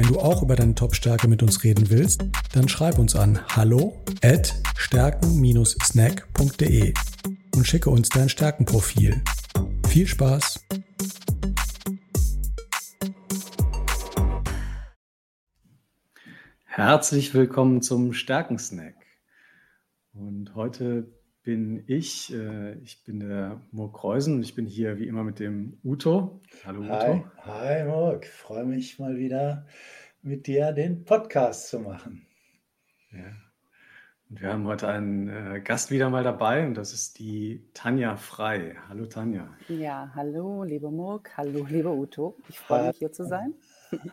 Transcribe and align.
Wenn 0.00 0.08
du 0.08 0.18
auch 0.18 0.42
über 0.42 0.56
deine 0.56 0.74
Top-Stärke 0.74 1.28
mit 1.28 1.42
uns 1.42 1.62
reden 1.62 1.90
willst, 1.90 2.24
dann 2.54 2.70
schreib 2.70 2.98
uns 2.98 3.14
an 3.14 3.38
hallo 3.48 4.02
at 4.22 4.54
stärken-snack.de 4.74 6.94
und 7.54 7.66
schicke 7.66 7.90
uns 7.90 8.08
dein 8.08 8.30
Stärkenprofil. 8.30 9.22
Viel 9.88 10.06
Spaß! 10.06 10.66
Herzlich 16.64 17.34
willkommen 17.34 17.82
zum 17.82 18.14
Stärkensnack. 18.14 18.94
Und 20.14 20.54
heute 20.54 21.12
bin 21.42 21.84
ich, 21.86 22.32
äh, 22.34 22.74
ich 22.80 23.02
bin 23.04 23.20
der 23.20 23.60
Murk 23.72 23.96
Kreusen 23.96 24.36
und 24.36 24.42
ich 24.42 24.54
bin 24.54 24.66
hier 24.66 24.98
wie 24.98 25.06
immer 25.06 25.24
mit 25.24 25.38
dem 25.38 25.78
Uto. 25.82 26.40
Hallo 26.64 26.80
Uto. 26.82 26.90
Hi, 26.90 27.22
hi 27.38 27.84
Murk, 27.84 28.26
freue 28.26 28.64
mich 28.64 28.98
mal 28.98 29.16
wieder 29.16 29.66
mit 30.22 30.46
dir 30.46 30.72
den 30.72 31.04
Podcast 31.04 31.68
zu 31.68 31.80
machen. 31.80 32.26
Ja. 33.12 33.32
Und 34.28 34.40
wir 34.42 34.52
haben 34.52 34.66
heute 34.66 34.86
einen 34.86 35.28
äh, 35.28 35.60
Gast 35.60 35.90
wieder 35.90 36.10
mal 36.10 36.22
dabei 36.22 36.66
und 36.66 36.74
das 36.74 36.92
ist 36.92 37.18
die 37.18 37.68
Tanja 37.74 38.16
Frei. 38.16 38.76
Hallo 38.88 39.06
Tanja. 39.06 39.48
Ja, 39.68 40.12
hallo 40.14 40.62
lieber 40.62 40.90
Murk, 40.90 41.36
hallo 41.36 41.66
lieber 41.68 41.92
Uto. 41.92 42.36
Ich 42.48 42.58
freue 42.60 42.88
mich 42.88 42.98
hier 42.98 43.12
zu 43.12 43.24
sein. 43.24 43.54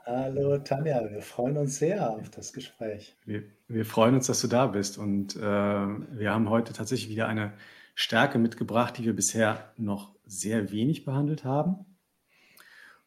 Hallo 0.05 0.57
Tanja, 0.57 1.09
wir 1.09 1.21
freuen 1.21 1.57
uns 1.57 1.77
sehr 1.77 2.09
auf 2.09 2.29
das 2.29 2.51
Gespräch. 2.51 3.15
Wir, 3.25 3.43
wir 3.67 3.85
freuen 3.85 4.15
uns, 4.15 4.27
dass 4.27 4.41
du 4.41 4.47
da 4.47 4.67
bist 4.67 4.97
und 4.97 5.35
äh, 5.35 5.39
wir 5.39 6.31
haben 6.31 6.49
heute 6.49 6.73
tatsächlich 6.73 7.09
wieder 7.09 7.27
eine 7.27 7.53
Stärke 7.93 8.39
mitgebracht, 8.39 8.97
die 8.97 9.05
wir 9.05 9.15
bisher 9.15 9.71
noch 9.77 10.15
sehr 10.25 10.71
wenig 10.71 11.05
behandelt 11.05 11.43
haben. 11.43 11.85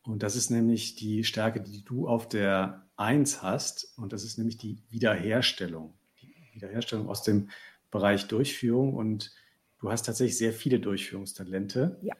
Und 0.02 0.22
das 0.22 0.36
ist 0.36 0.50
nämlich 0.50 0.94
die 0.94 1.24
Stärke, 1.24 1.60
die 1.60 1.84
du 1.84 2.08
auf 2.08 2.28
der 2.28 2.86
1 2.96 3.42
hast 3.42 3.92
und 3.98 4.12
das 4.12 4.24
ist 4.24 4.38
nämlich 4.38 4.56
die 4.56 4.82
Wiederherstellung. 4.90 5.94
Die 6.22 6.34
Wiederherstellung 6.54 7.08
aus 7.08 7.22
dem 7.22 7.50
Bereich 7.90 8.28
Durchführung 8.28 8.94
und 8.94 9.32
Du 9.80 9.90
hast 9.90 10.04
tatsächlich 10.04 10.36
sehr 10.36 10.52
viele 10.52 10.78
Durchführungstalente. 10.78 11.96
Ja. 12.02 12.14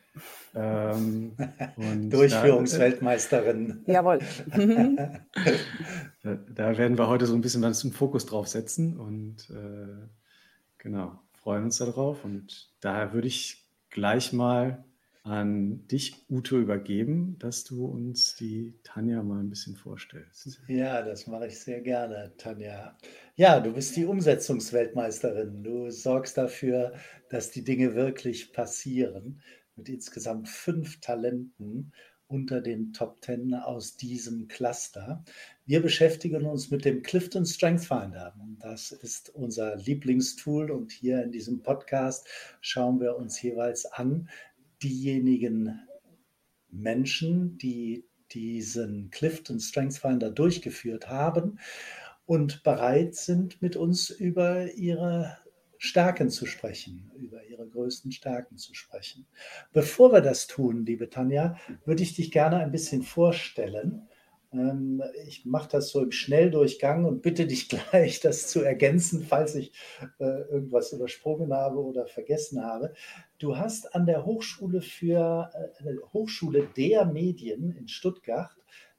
Ähm, 0.55 1.33
Durchführungsweltmeisterin. 2.09 3.83
Da, 3.87 3.93
äh, 3.93 3.95
Jawohl. 3.95 4.19
da, 6.23 6.35
da, 6.55 6.79
werden 6.79 6.97
wir 6.97 7.09
heute 7.09 7.27
so 7.27 7.35
ein 7.35 7.43
bisschen 7.43 7.63
was 7.63 7.85
im 7.85 7.93
Fokus 7.93 8.25
drauf 8.25 8.49
setzen 8.49 8.99
und 8.99 9.51
äh, 9.51 10.09
genau, 10.79 11.21
freuen 11.35 11.65
uns 11.65 11.77
darauf. 11.77 12.25
Und 12.25 12.71
daher 12.81 13.13
würde 13.13 13.29
ich 13.29 13.67
gleich 13.91 14.33
mal 14.33 14.85
an 15.23 15.87
dich, 15.89 16.25
Ute, 16.31 16.57
übergeben, 16.57 17.37
dass 17.39 17.65
du 17.65 17.85
uns 17.85 18.37
die 18.37 18.75
Tanja 18.83 19.23
mal 19.23 19.41
ein 19.41 19.51
bisschen 19.51 19.77
vorstellst. 19.77 20.61
Ja, 20.67 21.03
das 21.03 21.27
mache 21.27 21.49
ich 21.49 21.59
sehr 21.59 21.83
gerne, 21.83 22.33
Tanja. 22.39 22.97
Ja, 23.37 23.61
du 23.61 23.73
bist 23.73 23.97
die 23.97 24.07
Umsetzungsweltmeisterin. 24.07 25.63
Du 25.63 25.91
sorgst 25.91 26.39
dafür, 26.39 26.95
dass 27.29 27.51
die 27.51 27.65
Dinge 27.65 27.95
wirklich 27.95 28.53
passieren. 28.53 29.43
Mit 29.77 29.89
insgesamt 29.89 30.49
fünf 30.49 31.01
Talenten 31.01 31.93
unter 32.31 32.61
den 32.61 32.93
Top 32.93 33.21
Ten 33.21 33.55
aus 33.55 33.97
diesem 33.97 34.47
Cluster. 34.47 35.25
Wir 35.67 35.83
beschäftigen 35.83 36.47
uns 36.47 36.71
mit 36.71 36.85
dem 36.85 37.03
Clifton 37.03 37.45
Strength 37.45 37.85
Finder. 37.85 38.35
Das 38.61 38.93
ist 38.93 39.31
unser 39.31 39.77
Lieblingstool 39.77 40.71
und 40.71 40.93
hier 40.93 41.23
in 41.23 41.33
diesem 41.33 41.63
Podcast 41.63 42.29
schauen 42.61 43.01
wir 43.01 43.17
uns 43.17 43.43
jeweils 43.43 43.85
an, 43.85 44.29
diejenigen 44.83 45.81
Menschen, 46.71 47.59
die 47.59 48.05
diesen 48.33 49.11
Clifton 49.11 49.61
Strength 49.61 49.99
Finder 49.99 50.31
durchgeführt 50.31 51.09
haben 51.09 51.59
und 52.27 52.63
bereit 52.63 53.15
sind, 53.15 53.61
mit 53.61 53.77
uns 53.77 54.11
über 54.11 54.73
ihre 54.75 55.39
Stärken 55.79 56.29
zu 56.29 56.45
sprechen, 56.45 57.11
über 57.17 57.45
ihre 57.47 57.67
größten 57.67 58.13
Stärken 58.13 58.59
zu 58.59 58.75
sprechen. 58.75 59.27
Bevor 59.73 60.13
wir 60.13 60.21
das 60.21 60.47
tun, 60.47 60.85
liebe 60.85 61.09
Tanja, 61.09 61.57
würde 61.87 62.03
ich 62.03 62.15
dich 62.15 62.31
gerne 62.31 62.59
ein 62.59 62.71
bisschen 62.71 63.03
vorstellen. 63.03 64.07
Ähm, 64.53 65.03
ich 65.27 65.47
mache 65.47 65.69
das 65.71 65.91
so 65.91 66.03
im 66.03 66.13
Schnelldurchgang 66.13 67.05
und 67.05 67.23
bitte 67.23 67.47
dich 67.47 67.69
gleich, 67.69 68.19
das 68.21 68.49
zu 68.49 68.63
ergänzen, 68.63 69.23
falls 69.23 69.55
ich 69.55 69.73
äh, 70.19 70.41
irgendwas 70.51 70.93
übersprungen 70.93 71.53
habe 71.53 71.79
oder 71.79 72.07
vergessen 72.07 72.65
habe. 72.65 72.93
Du 73.39 73.57
hast 73.57 73.95
an 73.95 74.07
der 74.07 74.25
Hochschule 74.25 74.81
für 74.81 75.51
äh, 75.55 75.69
Hochschule 76.13 76.67
der 76.77 77.05
Medien 77.07 77.71
in 77.73 77.87
Stuttgart 77.89 78.57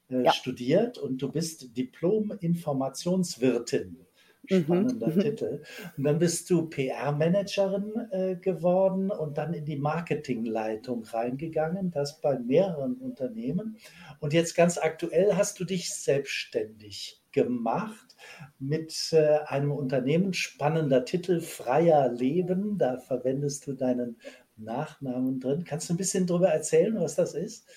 äh, 0.09 0.23
ja. 0.23 0.33
studiert 0.33 0.97
und 0.97 1.21
du 1.21 1.31
bist 1.31 1.77
Diplom-Informationswirtin. 1.77 4.07
Mhm. 4.51 4.63
Spannender 4.63 5.07
mhm. 5.07 5.19
Titel. 5.19 5.63
Und 5.97 6.03
dann 6.03 6.19
bist 6.19 6.49
du 6.49 6.67
PR-Managerin 6.69 7.93
äh, 8.11 8.35
geworden 8.35 9.09
und 9.09 9.37
dann 9.37 9.53
in 9.53 9.65
die 9.65 9.77
Marketingleitung 9.77 11.03
reingegangen, 11.03 11.91
das 11.91 12.19
bei 12.19 12.37
mehreren 12.37 12.95
Unternehmen. 12.95 13.77
Und 14.19 14.33
jetzt 14.33 14.55
ganz 14.55 14.77
aktuell 14.77 15.35
hast 15.35 15.59
du 15.59 15.63
dich 15.63 15.93
selbstständig 15.93 17.21
gemacht 17.31 18.15
mit 18.59 18.93
äh, 19.13 19.39
einem 19.45 19.71
Unternehmen, 19.71 20.33
spannender 20.33 21.05
Titel, 21.05 21.39
Freier 21.39 22.11
Leben. 22.11 22.77
Da 22.77 22.99
verwendest 22.99 23.67
du 23.67 23.73
deinen 23.73 24.17
Nachnamen 24.57 25.39
drin. 25.39 25.63
Kannst 25.63 25.89
du 25.89 25.93
ein 25.93 25.97
bisschen 25.97 26.27
darüber 26.27 26.49
erzählen, 26.49 26.99
was 26.99 27.15
das 27.15 27.33
ist? 27.33 27.67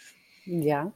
Ja, 0.47 0.93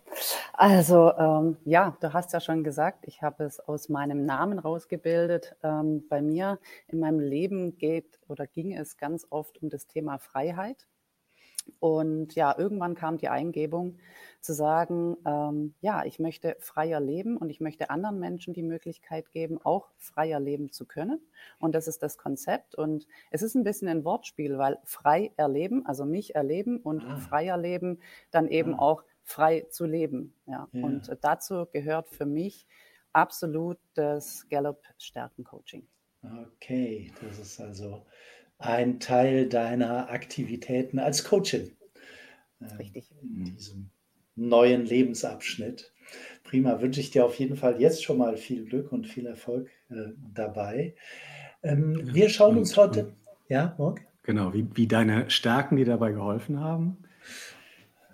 also 0.52 1.12
ähm, 1.14 1.56
ja, 1.64 1.96
du 2.00 2.12
hast 2.12 2.32
ja 2.34 2.40
schon 2.40 2.64
gesagt, 2.64 3.06
ich 3.06 3.22
habe 3.22 3.44
es 3.44 3.60
aus 3.60 3.88
meinem 3.88 4.26
Namen 4.26 4.58
rausgebildet. 4.58 5.56
Ähm, 5.62 6.06
bei 6.08 6.20
mir 6.20 6.58
in 6.86 7.00
meinem 7.00 7.20
Leben 7.20 7.78
geht 7.78 8.18
oder 8.28 8.46
ging 8.46 8.76
es 8.76 8.98
ganz 8.98 9.26
oft 9.30 9.62
um 9.62 9.70
das 9.70 9.86
Thema 9.86 10.18
Freiheit. 10.18 10.86
Und 11.80 12.34
ja, 12.34 12.56
irgendwann 12.56 12.94
kam 12.94 13.18
die 13.18 13.28
Eingebung 13.28 13.98
zu 14.40 14.52
sagen, 14.54 15.16
ähm, 15.26 15.74
ja, 15.80 16.04
ich 16.04 16.18
möchte 16.18 16.56
freier 16.60 17.00
leben 17.00 17.36
und 17.36 17.50
ich 17.50 17.60
möchte 17.60 17.90
anderen 17.90 18.18
Menschen 18.18 18.54
die 18.54 18.62
Möglichkeit 18.62 19.30
geben, 19.30 19.58
auch 19.62 19.88
freier 19.96 20.40
leben 20.40 20.72
zu 20.72 20.86
können. 20.86 21.20
Und 21.58 21.74
das 21.74 21.88
ist 21.88 22.02
das 22.02 22.18
Konzept. 22.18 22.74
Und 22.74 23.06
es 23.30 23.42
ist 23.42 23.54
ein 23.54 23.64
bisschen 23.64 23.88
ein 23.88 24.04
Wortspiel, 24.04 24.58
weil 24.58 24.78
frei 24.84 25.32
erleben, 25.36 25.84
also 25.86 26.04
mich 26.04 26.34
erleben 26.34 26.78
und 26.78 27.04
ah. 27.04 27.16
freier 27.16 27.56
leben, 27.56 28.00
dann 28.30 28.48
eben 28.48 28.74
ah. 28.74 28.78
auch 28.78 29.04
frei 29.28 29.66
zu 29.68 29.84
leben. 29.84 30.34
Ja. 30.46 30.68
ja. 30.72 30.84
Und 30.84 31.16
dazu 31.20 31.66
gehört 31.70 32.08
für 32.08 32.26
mich 32.26 32.66
absolut 33.12 33.78
das 33.94 34.48
Gallup 34.48 34.82
Stärken 34.96 35.44
Coaching. 35.44 35.86
Okay, 36.22 37.12
das 37.22 37.38
ist 37.38 37.60
also 37.60 38.06
ein 38.58 38.98
Teil 38.98 39.48
deiner 39.48 40.10
Aktivitäten 40.10 40.98
als 40.98 41.24
Coachin. 41.24 41.76
Ähm, 42.60 42.76
Richtig. 42.78 43.12
In 43.22 43.44
diesem 43.44 43.90
neuen 44.34 44.84
Lebensabschnitt. 44.84 45.92
Prima, 46.42 46.80
wünsche 46.80 47.00
ich 47.00 47.10
dir 47.10 47.24
auf 47.24 47.38
jeden 47.38 47.56
Fall 47.56 47.80
jetzt 47.80 48.02
schon 48.02 48.18
mal 48.18 48.36
viel 48.36 48.64
Glück 48.64 48.90
und 48.92 49.06
viel 49.06 49.26
Erfolg 49.26 49.68
äh, 49.90 50.12
dabei. 50.34 50.94
Ähm, 51.62 52.14
wir 52.14 52.30
schauen 52.30 52.52
und, 52.52 52.58
uns 52.58 52.76
heute, 52.76 53.08
und, 53.08 53.16
ja, 53.48 53.74
Morg? 53.78 54.00
Genau, 54.22 54.54
wie, 54.54 54.66
wie 54.74 54.86
deine 54.86 55.28
Stärken 55.30 55.76
dir 55.76 55.86
dabei 55.86 56.12
geholfen 56.12 56.60
haben 56.60 57.04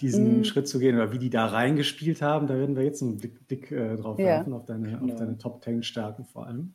diesen 0.00 0.38
mhm. 0.38 0.44
Schritt 0.44 0.68
zu 0.68 0.78
gehen 0.78 0.96
oder 0.96 1.12
wie 1.12 1.18
die 1.18 1.30
da 1.30 1.46
reingespielt 1.46 2.22
haben. 2.22 2.46
Da 2.46 2.54
werden 2.56 2.76
wir 2.76 2.84
jetzt 2.84 3.02
einen 3.02 3.18
Blick, 3.18 3.46
Blick 3.46 3.70
äh, 3.70 3.96
drauf 3.96 4.18
ja. 4.18 4.26
werfen, 4.26 4.52
auf 4.52 4.64
deine, 4.64 4.90
genau. 4.90 5.12
auf 5.12 5.18
deine 5.18 5.38
Top 5.38 5.62
Ten 5.62 5.82
Stärken 5.82 6.24
vor 6.24 6.46
allem. 6.46 6.74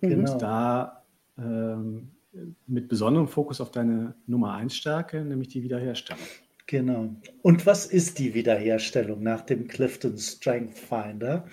Genau. 0.00 0.32
Und 0.32 0.42
da 0.42 1.04
ähm, 1.38 2.10
mit 2.66 2.88
besonderem 2.88 3.28
Fokus 3.28 3.60
auf 3.60 3.70
deine 3.70 4.14
Nummer 4.26 4.54
1 4.54 4.74
Stärke, 4.74 5.24
nämlich 5.24 5.48
die 5.48 5.62
Wiederherstellung. 5.62 6.22
Genau. 6.66 7.08
Und 7.42 7.66
was 7.66 7.86
ist 7.86 8.18
die 8.20 8.34
Wiederherstellung 8.34 9.22
nach 9.22 9.40
dem 9.40 9.66
Clifton 9.66 10.16
Strength 10.16 10.78
Finder? 10.78 11.46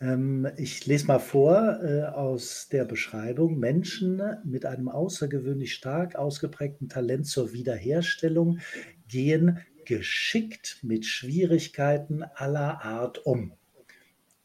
Ähm, 0.00 0.48
ich 0.56 0.86
lese 0.86 1.06
mal 1.06 1.18
vor 1.18 1.80
äh, 1.82 2.04
aus 2.04 2.68
der 2.70 2.86
Beschreibung. 2.86 3.58
Menschen 3.58 4.22
mit 4.44 4.64
einem 4.64 4.88
außergewöhnlich 4.88 5.74
stark 5.74 6.16
ausgeprägten 6.16 6.88
Talent 6.88 7.26
zur 7.26 7.52
Wiederherstellung 7.52 8.58
gehen 9.08 9.58
geschickt 9.88 10.80
mit 10.82 11.06
Schwierigkeiten 11.06 12.22
aller 12.22 12.84
Art 12.84 13.24
um, 13.24 13.52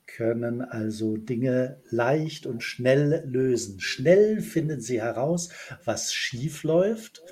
können 0.05 0.61
also 0.61 1.17
Dinge 1.17 1.81
leicht 1.89 2.45
und 2.45 2.63
schnell 2.63 3.25
lösen. 3.27 3.81
Schnell 3.81 4.39
finden 4.39 4.79
sie 4.79 5.01
heraus, 5.01 5.49
was 5.83 6.13
schief 6.13 6.63
läuft 6.63 7.23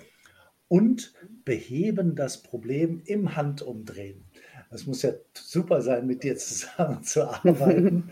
und 0.67 1.13
beheben 1.45 2.15
das 2.15 2.43
Problem 2.43 3.01
im 3.05 3.37
Handumdrehen. 3.37 4.25
Das 4.69 4.85
muss 4.85 5.03
ja 5.03 5.13
super 5.33 5.81
sein, 5.81 6.05
mit 6.05 6.23
dir 6.23 6.35
zusammenzuarbeiten, 6.35 8.11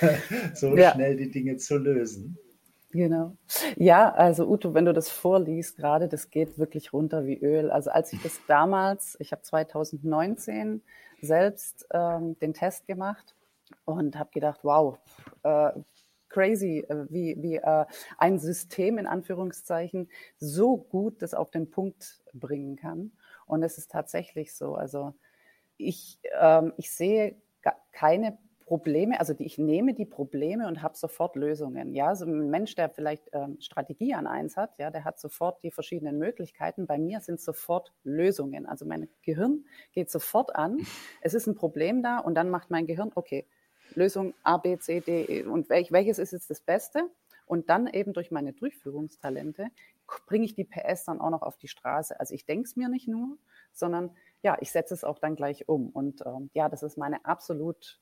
so 0.54 0.76
ja. 0.76 0.92
schnell 0.92 1.16
die 1.16 1.30
Dinge 1.30 1.56
zu 1.56 1.76
lösen. 1.76 2.38
Genau. 2.92 3.36
Ja, 3.76 4.10
also 4.12 4.48
Uto, 4.48 4.74
wenn 4.74 4.84
du 4.84 4.92
das 4.92 5.08
vorliest, 5.10 5.76
gerade 5.76 6.08
das 6.08 6.30
geht 6.30 6.58
wirklich 6.58 6.92
runter 6.92 7.24
wie 7.24 7.38
Öl. 7.38 7.70
Also 7.70 7.90
als 7.90 8.12
ich 8.12 8.20
das 8.22 8.40
damals, 8.48 9.16
ich 9.20 9.30
habe 9.30 9.42
2019 9.42 10.82
selbst 11.22 11.86
ähm, 11.92 12.36
den 12.40 12.52
Test 12.52 12.88
gemacht 12.88 13.36
und 13.84 14.18
habe 14.18 14.30
gedacht, 14.32 14.60
wow, 14.64 14.98
äh, 15.44 15.70
crazy, 16.28 16.80
äh, 16.88 17.06
wie, 17.10 17.36
wie 17.40 17.56
äh, 17.56 17.84
ein 18.18 18.40
System 18.40 18.98
in 18.98 19.06
Anführungszeichen 19.06 20.08
so 20.38 20.76
gut 20.76 21.22
das 21.22 21.32
auf 21.34 21.50
den 21.52 21.70
Punkt 21.70 22.20
bringen 22.32 22.74
kann. 22.74 23.12
Und 23.46 23.62
es 23.62 23.78
ist 23.78 23.92
tatsächlich 23.92 24.52
so. 24.54 24.74
Also 24.74 25.14
ich, 25.78 26.18
ähm, 26.40 26.72
ich 26.76 26.90
sehe 26.92 27.36
keine 27.92 28.38
Probleme, 28.70 29.18
also 29.18 29.34
die, 29.34 29.46
ich 29.46 29.58
nehme 29.58 29.94
die 29.94 30.04
Probleme 30.04 30.68
und 30.68 30.80
habe 30.80 30.96
sofort 30.96 31.34
Lösungen. 31.34 31.92
Ja, 31.92 32.14
so 32.14 32.24
ein 32.24 32.50
Mensch, 32.50 32.76
der 32.76 32.88
vielleicht 32.88 33.28
ähm, 33.32 33.56
Strategie 33.58 34.14
an 34.14 34.28
eins 34.28 34.56
hat, 34.56 34.78
ja, 34.78 34.92
der 34.92 35.02
hat 35.02 35.18
sofort 35.18 35.60
die 35.64 35.72
verschiedenen 35.72 36.18
Möglichkeiten. 36.18 36.86
Bei 36.86 36.96
mir 36.96 37.18
sind 37.18 37.40
sofort 37.40 37.92
Lösungen. 38.04 38.66
Also 38.66 38.86
mein 38.86 39.08
Gehirn 39.22 39.64
geht 39.90 40.08
sofort 40.08 40.54
an. 40.54 40.78
Es 41.20 41.34
ist 41.34 41.48
ein 41.48 41.56
Problem 41.56 42.00
da 42.04 42.18
und 42.20 42.36
dann 42.36 42.48
macht 42.48 42.70
mein 42.70 42.86
Gehirn, 42.86 43.10
okay, 43.16 43.44
Lösung 43.94 44.34
A, 44.44 44.56
B, 44.58 44.78
C, 44.78 45.00
D 45.00 45.24
e. 45.24 45.42
und 45.42 45.68
welch, 45.68 45.90
welches 45.90 46.20
ist 46.20 46.30
jetzt 46.30 46.48
das 46.48 46.60
Beste? 46.60 47.10
Und 47.46 47.70
dann 47.70 47.88
eben 47.88 48.12
durch 48.12 48.30
meine 48.30 48.52
Durchführungstalente 48.52 49.66
bringe 50.26 50.44
ich 50.44 50.54
die 50.54 50.62
PS 50.62 51.06
dann 51.06 51.20
auch 51.20 51.30
noch 51.30 51.42
auf 51.42 51.56
die 51.56 51.66
Straße. 51.66 52.20
Also 52.20 52.34
ich 52.34 52.46
denke 52.46 52.68
es 52.68 52.76
mir 52.76 52.88
nicht 52.88 53.08
nur, 53.08 53.36
sondern 53.72 54.14
ja, 54.42 54.56
ich 54.60 54.70
setze 54.70 54.94
es 54.94 55.02
auch 55.02 55.18
dann 55.18 55.34
gleich 55.34 55.68
um. 55.68 55.88
Und 55.88 56.24
ähm, 56.24 56.50
ja, 56.54 56.68
das 56.68 56.84
ist 56.84 56.96
meine 56.96 57.24
absolut 57.24 57.98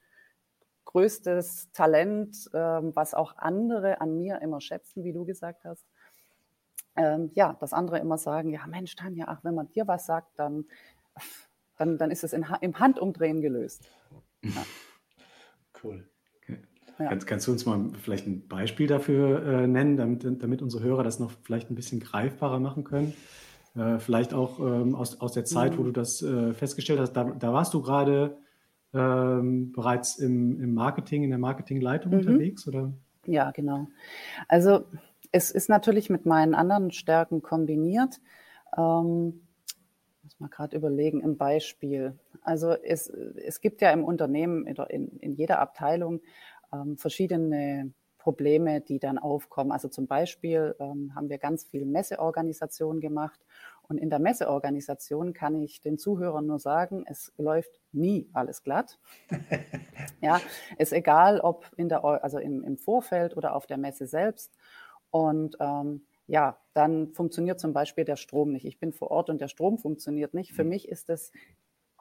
größtes 0.88 1.70
Talent, 1.72 2.48
ähm, 2.54 2.96
was 2.96 3.12
auch 3.12 3.36
andere 3.36 4.00
an 4.00 4.16
mir 4.16 4.40
immer 4.40 4.60
schätzen, 4.60 5.04
wie 5.04 5.12
du 5.12 5.26
gesagt 5.26 5.64
hast. 5.64 5.84
Ähm, 6.96 7.30
ja, 7.34 7.52
dass 7.60 7.74
andere 7.74 7.98
immer 7.98 8.16
sagen, 8.16 8.50
ja 8.50 8.66
Mensch, 8.66 8.96
Tanja, 8.96 9.26
ach, 9.28 9.44
wenn 9.44 9.54
man 9.54 9.68
dir 9.68 9.86
was 9.86 10.06
sagt, 10.06 10.30
dann, 10.36 10.64
dann, 11.76 11.98
dann 11.98 12.10
ist 12.10 12.24
es 12.24 12.32
in, 12.32 12.46
im 12.62 12.78
Handumdrehen 12.80 13.40
gelöst. 13.40 13.88
Ja. 14.42 14.50
Cool. 15.84 16.08
Okay. 16.42 16.58
Ja. 16.98 17.08
Kannst, 17.08 17.26
kannst, 17.28 17.46
du 17.46 17.52
uns 17.52 17.64
mal 17.64 17.90
vielleicht 18.02 18.26
ein 18.26 18.48
Beispiel 18.48 18.88
dafür 18.88 19.46
äh, 19.46 19.66
nennen, 19.68 19.96
damit, 19.96 20.24
damit 20.42 20.60
unsere 20.60 20.82
Hörer 20.82 21.04
das 21.04 21.20
noch 21.20 21.30
vielleicht 21.44 21.70
ein 21.70 21.76
bisschen 21.76 22.00
greifbarer 22.00 22.58
machen 22.58 22.82
können? 22.82 23.14
Äh, 23.76 24.00
vielleicht 24.00 24.34
auch 24.34 24.58
ähm, 24.58 24.96
aus, 24.96 25.20
aus 25.20 25.34
der 25.34 25.44
Zeit, 25.44 25.74
mhm. 25.74 25.78
wo 25.78 25.82
du 25.84 25.92
das 25.92 26.20
äh, 26.20 26.52
festgestellt 26.52 26.98
hast, 26.98 27.12
da, 27.12 27.22
da 27.22 27.52
warst 27.52 27.74
du 27.74 27.80
gerade 27.80 28.38
ähm, 28.94 29.72
bereits 29.72 30.18
im, 30.18 30.60
im, 30.60 30.74
Marketing, 30.74 31.24
in 31.24 31.30
der 31.30 31.38
Marketingleitung 31.38 32.12
mhm. 32.12 32.18
unterwegs, 32.18 32.66
oder? 32.66 32.92
Ja, 33.26 33.50
genau. 33.50 33.88
Also 34.48 34.84
es 35.32 35.50
ist 35.50 35.68
natürlich 35.68 36.08
mit 36.08 36.26
meinen 36.26 36.54
anderen 36.54 36.90
Stärken 36.90 37.42
kombiniert. 37.42 38.20
Ähm, 38.76 39.42
muss 40.22 40.40
man 40.40 40.50
gerade 40.50 40.76
überlegen, 40.76 41.22
ein 41.22 41.36
Beispiel. 41.36 42.18
Also 42.42 42.70
es, 42.70 43.08
es 43.08 43.60
gibt 43.60 43.80
ja 43.80 43.90
im 43.90 44.04
Unternehmen, 44.04 44.66
in, 44.66 45.08
in 45.18 45.34
jeder 45.34 45.58
Abteilung 45.58 46.20
ähm, 46.72 46.96
verschiedene 46.96 47.92
Probleme, 48.18 48.80
die 48.80 48.98
dann 48.98 49.16
aufkommen. 49.18 49.72
Also 49.72 49.88
zum 49.88 50.06
Beispiel 50.06 50.74
ähm, 50.80 51.14
haben 51.14 51.30
wir 51.30 51.38
ganz 51.38 51.64
viel 51.64 51.86
Messeorganisation 51.86 53.00
gemacht 53.00 53.40
und 53.88 53.96
in 53.98 54.10
der 54.10 54.18
Messeorganisation 54.18 55.32
kann 55.32 55.62
ich 55.62 55.80
den 55.80 55.98
Zuhörern 55.98 56.46
nur 56.46 56.58
sagen, 56.58 57.04
es 57.06 57.32
läuft 57.38 57.80
nie 57.92 58.28
alles 58.34 58.62
glatt. 58.62 58.98
ja, 60.20 60.40
ist 60.76 60.92
egal, 60.92 61.40
ob 61.40 61.70
in 61.76 61.88
der, 61.88 62.04
also 62.04 62.38
im, 62.38 62.62
im 62.62 62.76
Vorfeld 62.76 63.36
oder 63.36 63.56
auf 63.56 63.66
der 63.66 63.78
Messe 63.78 64.06
selbst. 64.06 64.54
Und 65.10 65.56
ähm, 65.60 66.04
ja, 66.26 66.58
dann 66.74 67.14
funktioniert 67.14 67.58
zum 67.58 67.72
Beispiel 67.72 68.04
der 68.04 68.16
Strom 68.16 68.52
nicht. 68.52 68.66
Ich 68.66 68.78
bin 68.78 68.92
vor 68.92 69.10
Ort 69.10 69.30
und 69.30 69.40
der 69.40 69.48
Strom 69.48 69.78
funktioniert 69.78 70.34
nicht. 70.34 70.52
Für 70.52 70.64
mhm. 70.64 70.70
mich 70.70 70.88
ist 70.88 71.08
es 71.08 71.32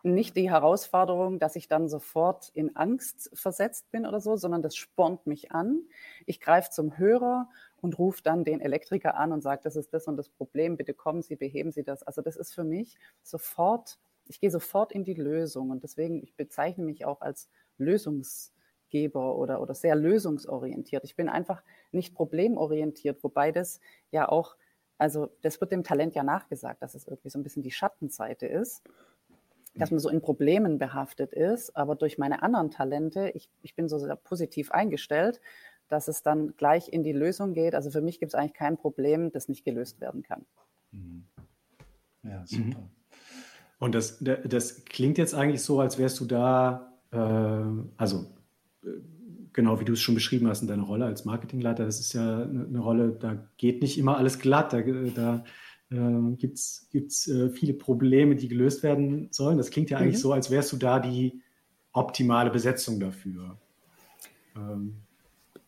nicht 0.03 0.35
die 0.35 0.49
Herausforderung, 0.49 1.39
dass 1.39 1.55
ich 1.55 1.67
dann 1.67 1.87
sofort 1.87 2.49
in 2.49 2.75
Angst 2.75 3.31
versetzt 3.33 3.89
bin 3.91 4.05
oder 4.05 4.19
so, 4.19 4.35
sondern 4.35 4.61
das 4.61 4.75
spornt 4.75 5.25
mich 5.25 5.51
an. 5.51 5.81
Ich 6.25 6.39
greife 6.41 6.69
zum 6.69 6.97
Hörer 6.97 7.49
und 7.81 7.97
rufe 7.99 8.21
dann 8.23 8.43
den 8.43 8.61
Elektriker 8.61 9.15
an 9.15 9.31
und 9.31 9.41
sage, 9.41 9.61
das 9.63 9.75
ist 9.75 9.93
das 9.93 10.07
und 10.07 10.17
das 10.17 10.29
Problem, 10.29 10.77
bitte 10.77 10.93
kommen 10.93 11.21
Sie, 11.21 11.35
beheben 11.35 11.71
Sie 11.71 11.83
das. 11.83 12.03
Also 12.03 12.21
das 12.21 12.35
ist 12.35 12.53
für 12.53 12.63
mich 12.63 12.97
sofort, 13.21 13.99
ich 14.25 14.39
gehe 14.39 14.51
sofort 14.51 14.91
in 14.91 15.03
die 15.03 15.13
Lösung 15.13 15.69
und 15.69 15.83
deswegen, 15.83 16.21
ich 16.23 16.35
bezeichne 16.35 16.83
mich 16.83 17.05
auch 17.05 17.21
als 17.21 17.49
Lösungsgeber 17.77 19.35
oder, 19.35 19.61
oder 19.61 19.73
sehr 19.73 19.95
lösungsorientiert. 19.95 21.03
Ich 21.03 21.15
bin 21.15 21.29
einfach 21.29 21.63
nicht 21.91 22.15
problemorientiert, 22.15 23.23
wobei 23.23 23.51
das 23.51 23.79
ja 24.11 24.27
auch, 24.27 24.57
also 24.97 25.29
das 25.41 25.61
wird 25.61 25.71
dem 25.71 25.83
Talent 25.83 26.15
ja 26.15 26.23
nachgesagt, 26.23 26.81
dass 26.81 26.95
es 26.95 27.07
irgendwie 27.07 27.29
so 27.29 27.39
ein 27.39 27.43
bisschen 27.43 27.63
die 27.63 27.71
Schattenseite 27.71 28.47
ist 28.47 28.83
dass 29.77 29.91
man 29.91 29.99
so 29.99 30.09
in 30.09 30.21
Problemen 30.21 30.77
behaftet 30.77 31.33
ist. 31.33 31.75
Aber 31.75 31.95
durch 31.95 32.17
meine 32.17 32.43
anderen 32.43 32.71
Talente, 32.71 33.29
ich, 33.33 33.49
ich 33.61 33.75
bin 33.75 33.87
so 33.87 33.97
sehr 33.99 34.15
positiv 34.15 34.71
eingestellt, 34.71 35.39
dass 35.89 36.07
es 36.07 36.23
dann 36.23 36.55
gleich 36.57 36.89
in 36.91 37.03
die 37.03 37.13
Lösung 37.13 37.53
geht. 37.53 37.75
Also 37.75 37.89
für 37.91 38.01
mich 38.01 38.19
gibt 38.19 38.31
es 38.31 38.35
eigentlich 38.35 38.53
kein 38.53 38.77
Problem, 38.77 39.31
das 39.31 39.47
nicht 39.47 39.63
gelöst 39.63 40.01
werden 40.01 40.23
kann. 40.23 40.45
Mhm. 40.91 41.23
Ja, 42.23 42.45
super. 42.45 42.79
Mhm. 42.79 42.89
Und 43.79 43.95
das, 43.95 44.17
das 44.21 44.85
klingt 44.85 45.17
jetzt 45.17 45.35
eigentlich 45.35 45.61
so, 45.61 45.79
als 45.79 45.97
wärst 45.97 46.19
du 46.19 46.25
da, 46.25 46.93
äh, 47.11 47.17
also 47.97 48.25
äh, 48.83 48.87
genau 49.53 49.79
wie 49.79 49.85
du 49.85 49.93
es 49.93 50.01
schon 50.01 50.15
beschrieben 50.15 50.47
hast 50.47 50.61
in 50.61 50.67
deiner 50.67 50.83
Rolle 50.83 51.05
als 51.05 51.25
Marketingleiter, 51.25 51.85
das 51.85 51.99
ist 51.99 52.13
ja 52.13 52.43
eine 52.43 52.79
Rolle, 52.79 53.11
da 53.11 53.37
geht 53.57 53.81
nicht 53.81 53.97
immer 53.97 54.17
alles 54.17 54.39
glatt, 54.39 54.73
da, 54.73 54.81
da 54.81 55.43
äh, 55.91 56.35
gibt 56.35 56.57
es 56.57 57.27
äh, 57.27 57.49
viele 57.49 57.73
Probleme, 57.73 58.35
die 58.35 58.47
gelöst 58.47 58.83
werden 58.83 59.29
sollen. 59.31 59.57
Das 59.57 59.69
klingt 59.69 59.89
ja 59.89 59.99
eigentlich 59.99 60.15
mhm. 60.15 60.21
so, 60.21 60.33
als 60.33 60.49
wärst 60.49 60.71
du 60.73 60.77
da 60.77 60.99
die 60.99 61.41
optimale 61.93 62.49
Besetzung 62.49 62.99
dafür. 62.99 63.57
Ähm, 64.55 64.95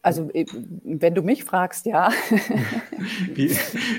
also 0.02 0.30
äh, 0.34 0.46
wenn 0.84 1.16
du 1.16 1.22
mich 1.22 1.44
fragst, 1.44 1.86
ja. 1.86 2.10
wie, 3.34 3.56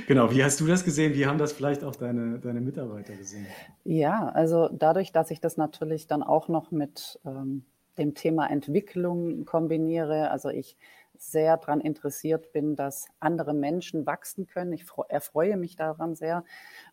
genau, 0.07 0.30
wie 0.30 0.42
hast 0.42 0.61
du 0.61 0.66
das 0.66 0.85
gesehen? 0.85 1.14
Wie 1.14 1.26
haben 1.26 1.38
das 1.38 1.52
vielleicht 1.52 1.85
auch 1.85 1.97
deine, 1.97 2.38
deine 2.38 2.61
Mitarbeiter 2.61 3.14
gesehen? 3.14 3.47
Ja, 3.85 4.28
also 4.28 4.69
dadurch, 4.73 5.12
dass 5.12 5.30
ich 5.30 5.40
das 5.40 5.57
natürlich 5.57 6.07
dann 6.07 6.23
auch 6.23 6.49
noch 6.49 6.71
mit 6.71 7.21
ähm, 7.26 7.64
dem 7.99 8.14
Thema 8.14 8.49
Entwicklung 8.49 9.45
kombiniere, 9.45 10.30
also 10.30 10.49
ich 10.49 10.76
sehr 11.21 11.59
daran 11.59 11.80
interessiert 11.80 12.50
bin, 12.52 12.76
dass 12.76 13.07
andere 13.21 13.52
Menschen 13.52 14.07
wachsen 14.07 14.47
können. 14.47 14.73
Ich 14.73 14.87
erfreue 15.09 15.59
mich 15.59 15.76
daran 15.76 16.14
sehr. 16.14 16.45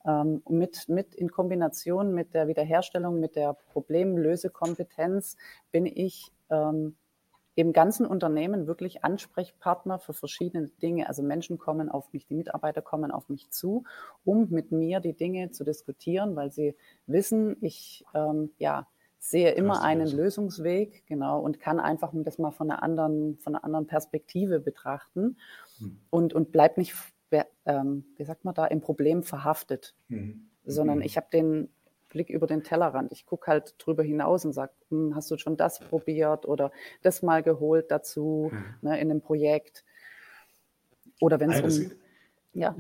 Ähm, 0.06 0.42
mit, 0.50 0.90
mit 0.90 1.16
in 1.16 1.32
Kombination 1.32 2.14
mit 2.14 2.34
der 2.34 2.50
Wiederherstellung, 2.50 3.22
mit 3.22 3.38
der 3.38 3.54
Problemlösekompetenz 3.54 5.38
bin 5.72 5.86
ich 5.86 6.34
ähm, 6.50 6.98
im 7.58 7.74
ganzen 7.74 8.06
Unternehmen 8.06 8.68
wirklich 8.68 9.04
Ansprechpartner 9.04 9.98
für 9.98 10.14
verschiedene 10.14 10.68
Dinge. 10.68 11.08
Also 11.08 11.24
Menschen 11.24 11.58
kommen 11.58 11.90
auf 11.90 12.14
mich, 12.14 12.28
die 12.28 12.36
Mitarbeiter 12.36 12.84
kommen 12.84 13.10
auf 13.10 13.30
mich 13.30 13.50
zu, 13.50 13.84
um 14.24 14.52
mit 14.52 14.72
mir 14.72 15.00
die 15.00 15.14
Dinge 15.14 15.50
zu 15.50 15.64
diskutieren, 15.64 16.36
weil 16.36 16.52
sie 16.52 16.76
wissen, 17.08 17.58
ich 17.62 18.06
ähm, 18.14 18.52
ja, 18.60 18.86
sehe 19.18 19.54
immer 19.54 19.82
einen 19.82 20.02
Lösung. 20.02 20.20
Lösungsweg, 20.20 21.04
genau, 21.08 21.40
und 21.42 21.60
kann 21.60 21.80
einfach 21.80 22.12
das 22.14 22.38
mal 22.38 22.52
von 22.52 22.70
einer 22.70 22.84
anderen, 22.84 23.40
von 23.40 23.56
einer 23.56 23.64
anderen 23.64 23.88
Perspektive 23.88 24.60
betrachten 24.60 25.38
hm. 25.80 25.98
und, 26.12 26.34
und 26.34 26.52
bleibt 26.52 26.78
nicht, 26.78 26.94
ähm, 27.66 28.06
wie 28.18 28.24
sagt 28.24 28.46
man 28.46 28.54
da, 28.54 28.68
im 28.68 28.82
Problem 28.82 29.24
verhaftet, 29.24 29.96
hm. 30.10 30.48
sondern 30.64 31.00
hm. 31.00 31.06
ich 31.08 31.18
habe 31.18 31.28
den 31.34 31.70
Blick 32.18 32.30
über 32.32 32.48
den 32.48 32.64
Tellerrand. 32.64 33.12
Ich 33.12 33.28
gucke 33.28 33.46
halt 33.46 33.76
drüber 33.78 34.02
hinaus 34.02 34.44
und 34.44 34.54
sage, 34.54 34.72
hm, 34.90 35.16
hast 35.16 35.30
du 35.30 35.38
schon 35.38 35.56
das 35.56 35.80
probiert 35.80 36.48
oder 36.48 36.72
das 37.04 37.22
mal 37.22 37.44
geholt 37.44 37.92
dazu 37.92 38.50
mhm. 38.52 38.90
ne, 38.90 39.00
in 39.00 39.12
einem 39.12 39.22
Projekt? 39.22 39.86
Oder 41.22 41.40
wenn 41.40 41.52
es 41.52 41.62
um, 41.62 41.92
ja, 42.54 42.76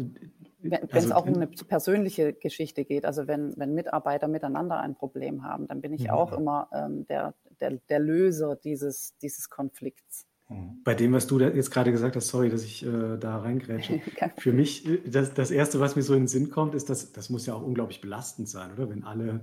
wenn 0.59 0.83
es 0.89 0.93
also, 0.93 1.13
auch 1.13 1.27
um 1.27 1.35
eine 1.35 1.47
persönliche 1.47 2.33
Geschichte 2.33 2.83
geht, 2.83 3.05
also 3.05 3.27
wenn, 3.27 3.55
wenn 3.57 3.75
Mitarbeiter 3.75 4.27
miteinander 4.27 4.79
ein 4.79 4.95
Problem 4.95 5.43
haben, 5.43 5.67
dann 5.67 5.81
bin 5.81 5.93
ich 5.93 6.03
ja. 6.03 6.13
auch 6.13 6.33
immer 6.33 6.67
ähm, 6.73 7.05
der, 7.05 7.35
der, 7.61 7.77
der 7.89 7.99
Löser 7.99 8.55
dieses, 8.55 9.15
dieses 9.19 9.49
Konflikts. 9.49 10.26
Mhm. 10.49 10.81
Bei 10.83 10.95
dem, 10.95 11.13
was 11.13 11.27
du 11.27 11.39
jetzt 11.39 11.71
gerade 11.71 11.91
gesagt 11.91 12.15
hast, 12.15 12.27
sorry, 12.29 12.49
dass 12.49 12.63
ich 12.63 12.85
äh, 12.85 13.17
da 13.17 13.37
reingrätsche. 13.39 14.01
Für 14.37 14.53
mich, 14.53 14.87
äh, 14.87 14.99
das, 15.09 15.33
das 15.33 15.51
Erste, 15.51 15.79
was 15.79 15.95
mir 15.95 16.03
so 16.03 16.13
in 16.13 16.21
den 16.21 16.27
Sinn 16.27 16.49
kommt, 16.49 16.75
ist, 16.75 16.89
dass 16.89 17.11
das 17.11 17.29
muss 17.29 17.45
ja 17.45 17.53
auch 17.53 17.63
unglaublich 17.63 18.01
belastend 18.01 18.47
sein, 18.47 18.71
oder? 18.73 18.89
Wenn 18.89 19.03
alle 19.03 19.41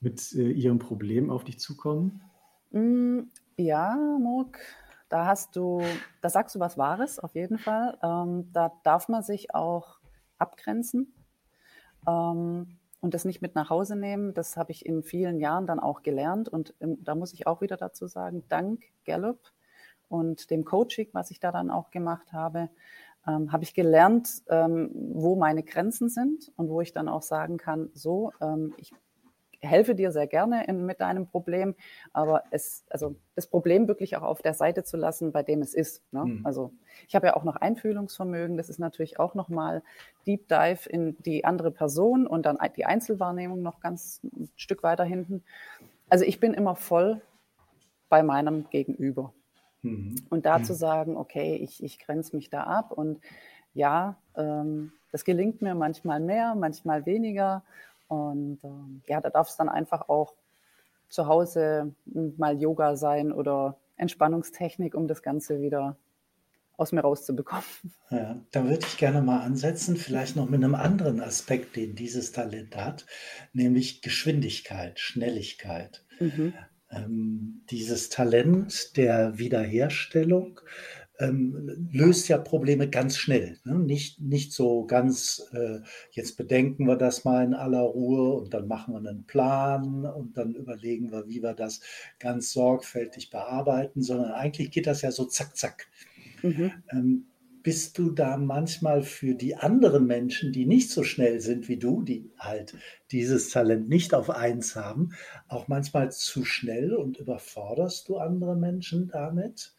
mit 0.00 0.32
äh, 0.34 0.50
ihrem 0.50 0.78
Problem 0.78 1.30
auf 1.30 1.44
dich 1.44 1.58
zukommen. 1.58 2.20
Mm, 2.70 3.22
Ja, 3.56 3.96
Murk, 4.20 4.60
da 5.08 5.26
hast 5.26 5.56
du, 5.56 5.82
da 6.20 6.28
sagst 6.28 6.54
du 6.54 6.60
was 6.60 6.78
Wahres, 6.78 7.18
auf 7.18 7.34
jeden 7.34 7.58
Fall. 7.58 7.98
Ähm, 8.02 8.50
da 8.52 8.72
darf 8.84 9.08
man 9.08 9.22
sich 9.22 9.54
auch 9.54 9.98
abgrenzen 10.38 11.14
ähm, 12.06 12.78
und 13.00 13.14
das 13.14 13.24
nicht 13.24 13.42
mit 13.42 13.54
nach 13.54 13.70
Hause 13.70 13.96
nehmen. 13.96 14.34
Das 14.34 14.56
habe 14.56 14.72
ich 14.72 14.86
in 14.86 15.02
vielen 15.02 15.38
Jahren 15.38 15.66
dann 15.66 15.80
auch 15.80 16.02
gelernt. 16.02 16.48
Und 16.48 16.74
ähm, 16.80 16.98
da 17.02 17.14
muss 17.14 17.32
ich 17.32 17.46
auch 17.46 17.60
wieder 17.60 17.76
dazu 17.76 18.06
sagen, 18.06 18.44
dank 18.48 18.82
Gallup 19.04 19.40
und 20.08 20.50
dem 20.50 20.64
Coaching, 20.64 21.08
was 21.12 21.30
ich 21.30 21.40
da 21.40 21.52
dann 21.52 21.70
auch 21.70 21.90
gemacht 21.90 22.32
habe, 22.32 22.68
ähm, 23.26 23.52
habe 23.52 23.64
ich 23.64 23.74
gelernt, 23.74 24.42
ähm, 24.48 24.90
wo 24.94 25.36
meine 25.36 25.62
Grenzen 25.62 26.08
sind 26.08 26.52
und 26.56 26.68
wo 26.68 26.80
ich 26.80 26.92
dann 26.92 27.08
auch 27.08 27.22
sagen 27.22 27.56
kann, 27.56 27.90
so, 27.94 28.32
ähm, 28.40 28.74
ich 28.76 28.92
helfe 29.64 29.94
dir 29.94 30.12
sehr 30.12 30.26
gerne 30.26 30.66
in, 30.66 30.84
mit 30.86 31.00
deinem 31.00 31.26
Problem, 31.26 31.74
aber 32.12 32.44
es, 32.50 32.84
also 32.90 33.16
das 33.34 33.46
Problem 33.46 33.88
wirklich 33.88 34.16
auch 34.16 34.22
auf 34.22 34.42
der 34.42 34.54
Seite 34.54 34.84
zu 34.84 34.96
lassen, 34.96 35.32
bei 35.32 35.42
dem 35.42 35.62
es 35.62 35.74
ist. 35.74 36.02
Ne? 36.12 36.24
Mhm. 36.24 36.46
Also 36.46 36.72
ich 37.08 37.14
habe 37.14 37.28
ja 37.28 37.36
auch 37.36 37.44
noch 37.44 37.56
Einfühlungsvermögen, 37.56 38.56
das 38.56 38.68
ist 38.68 38.78
natürlich 38.78 39.18
auch 39.18 39.34
nochmal 39.34 39.82
Deep 40.26 40.48
Dive 40.48 40.88
in 40.88 41.16
die 41.22 41.44
andere 41.44 41.70
Person 41.70 42.26
und 42.26 42.46
dann 42.46 42.58
die 42.76 42.84
Einzelwahrnehmung 42.84 43.62
noch 43.62 43.80
ganz 43.80 44.20
ein 44.22 44.50
Stück 44.56 44.82
weiter 44.82 45.04
hinten. 45.04 45.42
Also 46.08 46.24
ich 46.24 46.40
bin 46.40 46.54
immer 46.54 46.76
voll 46.76 47.22
bei 48.08 48.22
meinem 48.22 48.68
Gegenüber. 48.70 49.32
Mhm. 49.84 50.16
Und 50.30 50.46
da 50.46 50.58
mhm. 50.58 50.64
zu 50.64 50.74
sagen, 50.74 51.16
okay, 51.16 51.56
ich, 51.56 51.82
ich 51.82 51.98
grenze 51.98 52.34
mich 52.34 52.50
da 52.50 52.64
ab 52.64 52.90
und 52.90 53.20
ja, 53.74 54.16
ähm, 54.36 54.92
das 55.12 55.24
gelingt 55.24 55.62
mir 55.62 55.74
manchmal 55.74 56.20
mehr, 56.20 56.54
manchmal 56.54 57.06
weniger. 57.06 57.62
Und 58.08 58.58
ähm, 58.64 59.02
ja, 59.06 59.20
da 59.20 59.30
darf 59.30 59.48
es 59.48 59.56
dann 59.56 59.68
einfach 59.68 60.08
auch 60.08 60.34
zu 61.08 61.26
Hause 61.28 61.94
mal 62.04 62.60
Yoga 62.60 62.96
sein 62.96 63.32
oder 63.32 63.76
Entspannungstechnik, 63.96 64.94
um 64.94 65.06
das 65.06 65.22
Ganze 65.22 65.60
wieder 65.60 65.96
aus 66.76 66.90
mir 66.90 67.02
rauszubekommen. 67.02 67.64
Ja, 68.10 68.36
da 68.50 68.64
würde 68.64 68.84
ich 68.86 68.96
gerne 68.96 69.22
mal 69.22 69.42
ansetzen, 69.42 69.96
vielleicht 69.96 70.34
noch 70.34 70.48
mit 70.48 70.64
einem 70.64 70.74
anderen 70.74 71.20
Aspekt, 71.20 71.76
den 71.76 71.94
dieses 71.94 72.32
Talent 72.32 72.76
hat, 72.76 73.06
nämlich 73.52 74.02
Geschwindigkeit, 74.02 74.98
Schnelligkeit. 74.98 76.04
Mhm. 76.18 76.54
Ähm, 76.94 77.62
dieses 77.70 78.08
Talent 78.08 78.96
der 78.96 79.38
Wiederherstellung 79.38 80.60
ähm, 81.20 81.88
löst 81.92 82.28
ja 82.28 82.38
Probleme 82.38 82.88
ganz 82.90 83.16
schnell. 83.16 83.58
Ne? 83.64 83.78
Nicht, 83.78 84.20
nicht 84.20 84.52
so 84.52 84.84
ganz, 84.84 85.46
äh, 85.52 85.78
jetzt 86.10 86.36
bedenken 86.36 86.86
wir 86.86 86.96
das 86.96 87.24
mal 87.24 87.44
in 87.44 87.54
aller 87.54 87.82
Ruhe 87.82 88.34
und 88.34 88.52
dann 88.52 88.66
machen 88.66 88.94
wir 88.94 88.98
einen 88.98 89.24
Plan 89.24 90.04
und 90.04 90.36
dann 90.36 90.54
überlegen 90.54 91.12
wir, 91.12 91.28
wie 91.28 91.42
wir 91.42 91.54
das 91.54 91.80
ganz 92.18 92.52
sorgfältig 92.52 93.30
bearbeiten, 93.30 94.02
sondern 94.02 94.32
eigentlich 94.32 94.70
geht 94.70 94.86
das 94.86 95.02
ja 95.02 95.12
so 95.12 95.24
zack, 95.24 95.56
zack. 95.56 95.86
Mhm. 96.42 96.72
Ähm, 96.90 97.26
bist 97.64 97.98
du 97.98 98.10
da 98.10 98.36
manchmal 98.36 99.02
für 99.02 99.34
die 99.34 99.56
anderen 99.56 100.06
Menschen, 100.06 100.52
die 100.52 100.66
nicht 100.66 100.90
so 100.90 101.02
schnell 101.02 101.40
sind 101.40 101.66
wie 101.66 101.78
du, 101.78 102.02
die 102.02 102.30
halt 102.38 102.76
dieses 103.10 103.50
Talent 103.50 103.88
nicht 103.88 104.14
auf 104.14 104.30
eins 104.30 104.76
haben, 104.76 105.14
auch 105.48 105.66
manchmal 105.66 106.12
zu 106.12 106.44
schnell 106.44 106.94
und 106.94 107.16
überforderst 107.16 108.08
du 108.08 108.18
andere 108.18 108.54
Menschen 108.54 109.08
damit? 109.08 109.74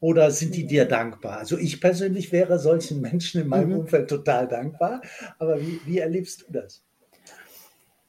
Oder 0.00 0.30
sind 0.30 0.54
die 0.56 0.66
dir 0.66 0.86
dankbar? 0.86 1.38
Also 1.38 1.58
ich 1.58 1.80
persönlich 1.80 2.32
wäre 2.32 2.58
solchen 2.58 3.00
Menschen 3.00 3.42
in 3.42 3.48
meinem 3.48 3.70
mhm. 3.70 3.80
Umfeld 3.80 4.08
total 4.08 4.48
dankbar. 4.48 5.02
Aber 5.38 5.60
wie, 5.60 5.80
wie 5.84 5.98
erlebst 5.98 6.46
du 6.46 6.52
das? 6.52 6.82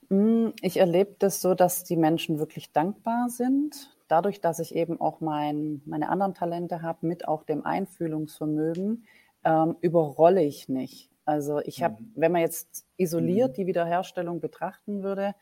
Mm, 0.10 0.50
ich 0.62 0.78
erlebe 0.78 1.16
das 1.20 1.42
so, 1.42 1.54
dass 1.54 1.84
die 1.84 1.98
Menschen 1.98 2.40
wirklich 2.40 2.72
dankbar 2.72 3.30
sind. 3.30 3.97
Dadurch, 4.08 4.42
dass 4.42 4.60
ich 4.60 4.76
eben 4.76 5.00
auch 5.02 5.20
mein, 5.20 5.82
meine 5.86 6.10
anderen 6.10 6.34
Talente 6.34 6.82
habe, 6.82 7.06
mit 7.06 7.28
auch 7.28 7.44
dem 7.44 7.66
Einfühlungsvermögen, 7.66 9.06
ähm, 9.44 9.76
überrolle 9.82 10.44
ich 10.44 10.70
nicht. 10.70 11.10
Also 11.26 11.60
ich 11.60 11.84
habe, 11.84 12.02
mhm. 12.02 12.12
wenn 12.16 12.32
man 12.32 12.42
jetzt 12.42 12.86
isoliert 12.96 13.52
mhm. 13.52 13.54
die 13.56 13.68
Wiederherstellung 13.68 14.40
betrachten 14.40 15.04
würde, 15.04 15.36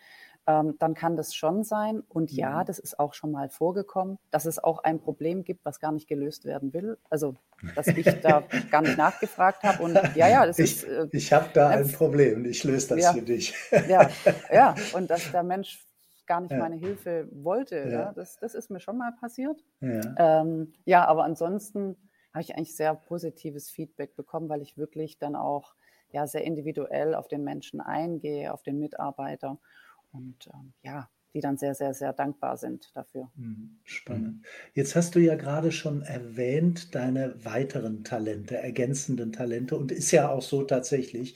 ähm, 0.48 0.76
dann 0.80 0.94
kann 0.94 1.16
das 1.16 1.34
schon 1.34 1.64
sein. 1.64 2.04
Und 2.08 2.32
ja, 2.32 2.62
mhm. 2.62 2.66
das 2.66 2.80
ist 2.80 3.00
auch 3.00 3.14
schon 3.14 3.32
mal 3.32 3.50
vorgekommen, 3.50 4.18
dass 4.32 4.46
es 4.46 4.64
auch 4.64 4.80
ein 4.80 5.00
Problem 5.00 5.44
gibt, 5.44 5.66
was 5.66 5.80
gar 5.80 5.92
nicht 5.92 6.08
gelöst 6.08 6.46
werden 6.46 6.74
will. 6.74 6.98
Also, 7.10 7.36
dass 7.76 7.88
ich 7.88 8.06
da 8.22 8.44
gar 8.72 8.82
nicht 8.82 8.98
nachgefragt 8.98 9.64
habe. 9.64 9.84
Und 9.84 9.96
ja, 10.16 10.28
ja, 10.28 10.46
das 10.46 10.60
ich, 10.60 10.78
ist. 10.78 10.84
Äh, 10.86 11.08
ich 11.12 11.34
habe 11.34 11.50
da 11.54 11.70
ein 11.70 11.92
Problem 11.92 12.40
und 12.40 12.46
ich 12.46 12.64
löse 12.64 12.90
das 12.90 13.00
ja, 13.00 13.14
für 13.14 13.22
dich. 13.22 13.54
ja, 13.88 14.10
ja, 14.52 14.76
und 14.94 15.10
dass 15.10 15.32
der 15.32 15.44
Mensch 15.44 15.86
gar 16.28 16.42
nicht 16.42 16.52
ja. 16.52 16.58
meine 16.58 16.76
Hilfe 16.76 17.28
wollte, 17.32 17.78
ja. 17.78 17.90
ja. 17.90 18.14
das, 18.14 18.38
das 18.38 18.56
ist 18.56 18.70
mir 18.70 18.80
schon 18.80 18.98
mal 18.98 19.12
passiert. 19.20 19.64
Ja, 19.82 20.42
ähm, 20.42 20.74
ja 20.86 21.06
aber 21.06 21.24
ansonsten 21.24 21.98
habe 22.34 22.42
ich 22.42 22.56
eigentlich 22.56 22.76
sehr 22.76 22.94
positives 22.94 23.70
Feedback 23.70 24.16
bekommen, 24.16 24.50
weil 24.50 24.62
ich 24.62 24.78
wirklich 24.78 25.18
dann 25.18 25.36
auch 25.36 25.76
ja, 26.12 26.28
sehr 26.28 26.44
individuell 26.44 27.16
auf 27.16 27.28
den 27.28 27.44
Menschen 27.44 27.82
eingehe, 27.82 28.54
auf 28.54 28.64
den 28.64 28.80
Mitarbeiter 28.80 29.60
und 30.12 30.48
ähm, 30.54 30.74
ja, 30.82 31.10
die 31.36 31.42
dann 31.42 31.58
sehr, 31.58 31.76
sehr, 31.76 31.94
sehr 31.94 32.14
dankbar 32.14 32.56
sind 32.56 32.96
dafür. 32.96 33.30
Mhm, 33.36 33.78
spannend. 33.84 34.46
Jetzt 34.74 34.96
hast 34.96 35.16
du 35.16 35.20
ja 35.20 35.36
gerade 35.36 35.74
schon 35.74 36.02
erwähnt, 36.02 36.96
deine 36.96 37.44
weiteren 37.44 38.06
Talente, 38.06 38.56
ergänzenden 38.58 39.34
Talente. 39.34 39.78
Und 39.78 39.92
ist 39.92 40.12
ja 40.12 40.30
auch 40.30 40.42
so 40.42 40.64
tatsächlich, 40.64 41.36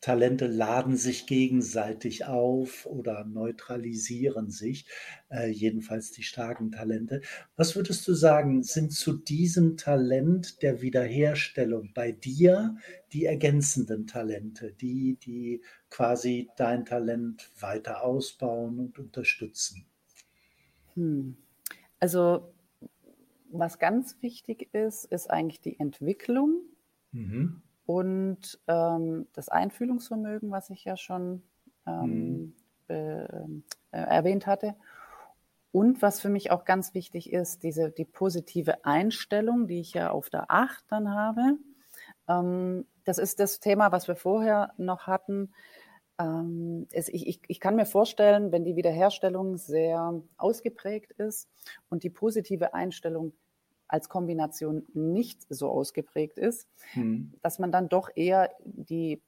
Talente 0.00 0.46
laden 0.46 0.96
sich 0.96 1.26
gegenseitig 1.26 2.26
auf 2.26 2.86
oder 2.86 3.24
neutralisieren 3.24 4.50
sich, 4.50 4.86
äh, 5.30 5.48
jedenfalls 5.48 6.12
die 6.12 6.22
starken 6.22 6.72
Talente. 6.72 7.22
Was 7.56 7.76
würdest 7.76 8.06
du 8.06 8.14
sagen, 8.14 8.62
sind 8.62 8.92
zu 8.92 9.14
diesem 9.14 9.76
Talent 9.76 10.62
der 10.62 10.82
Wiederherstellung 10.82 11.92
bei 11.94 12.12
dir 12.12 12.76
die 13.12 13.24
ergänzenden 13.24 14.06
Talente, 14.06 14.72
die, 14.72 15.16
die 15.16 15.62
quasi 15.90 16.48
dein 16.56 16.84
Talent 16.84 17.50
weiter 17.58 18.02
ausbauen 18.02 18.78
und 18.78 18.98
unterstützen? 18.98 19.86
Hm. 20.94 21.36
Also 21.98 22.52
was 23.50 23.78
ganz 23.78 24.16
wichtig 24.20 24.68
ist, 24.74 25.04
ist 25.06 25.30
eigentlich 25.30 25.60
die 25.60 25.80
Entwicklung. 25.80 26.60
Mhm 27.12 27.62
und 27.86 28.58
ähm, 28.66 29.28
das 29.32 29.48
Einfühlungsvermögen, 29.48 30.50
was 30.50 30.70
ich 30.70 30.84
ja 30.84 30.96
schon 30.96 31.42
ähm, 31.86 32.54
mhm. 32.88 32.94
äh, 32.94 33.26
erwähnt 33.90 34.46
hatte. 34.46 34.74
Und 35.72 36.00
was 36.02 36.20
für 36.20 36.30
mich 36.30 36.50
auch 36.50 36.64
ganz 36.64 36.94
wichtig 36.94 37.32
ist, 37.32 37.62
diese, 37.62 37.90
die 37.90 38.06
positive 38.06 38.84
Einstellung, 38.84 39.66
die 39.66 39.80
ich 39.80 39.92
ja 39.92 40.10
auf 40.10 40.30
der 40.30 40.50
8 40.50 40.84
dann 40.88 41.14
habe. 41.14 41.58
Ähm, 42.28 42.86
das 43.04 43.18
ist 43.18 43.40
das 43.40 43.60
Thema, 43.60 43.92
was 43.92 44.08
wir 44.08 44.16
vorher 44.16 44.72
noch 44.78 45.06
hatten. 45.06 45.52
Ähm, 46.18 46.86
es, 46.92 47.08
ich, 47.08 47.26
ich, 47.26 47.40
ich 47.46 47.60
kann 47.60 47.76
mir 47.76 47.86
vorstellen, 47.86 48.52
wenn 48.52 48.64
die 48.64 48.74
Wiederherstellung 48.74 49.58
sehr 49.58 50.22
ausgeprägt 50.38 51.12
ist 51.12 51.48
und 51.88 52.02
die 52.02 52.10
positive 52.10 52.74
Einstellung 52.74 53.32
als 53.88 54.08
Kombination 54.08 54.86
nicht 54.94 55.46
so 55.48 55.68
ausgeprägt 55.68 56.38
ist, 56.38 56.68
hm. 56.92 57.32
dass 57.42 57.58
man 57.58 57.72
dann 57.72 57.88
doch 57.88 58.10
eher 58.14 58.50
die 58.64 59.22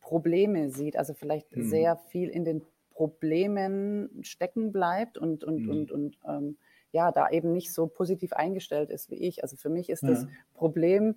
Probleme 0.00 0.70
sieht, 0.70 0.96
also 0.96 1.14
vielleicht 1.14 1.50
hm. 1.54 1.64
sehr 1.64 1.96
viel 1.96 2.28
in 2.28 2.44
den 2.44 2.62
Problemen 2.90 4.22
stecken 4.22 4.72
bleibt 4.72 5.16
und, 5.16 5.44
und, 5.44 5.60
hm. 5.60 5.70
und, 5.70 5.92
und 5.92 6.18
ähm, 6.28 6.56
ja, 6.92 7.10
da 7.10 7.30
eben 7.30 7.52
nicht 7.52 7.72
so 7.72 7.86
positiv 7.86 8.34
eingestellt 8.34 8.90
ist 8.90 9.10
wie 9.10 9.16
ich. 9.16 9.42
Also 9.42 9.56
für 9.56 9.70
mich 9.70 9.88
ist 9.88 10.02
ja. 10.02 10.10
das 10.10 10.26
Problem, 10.52 11.16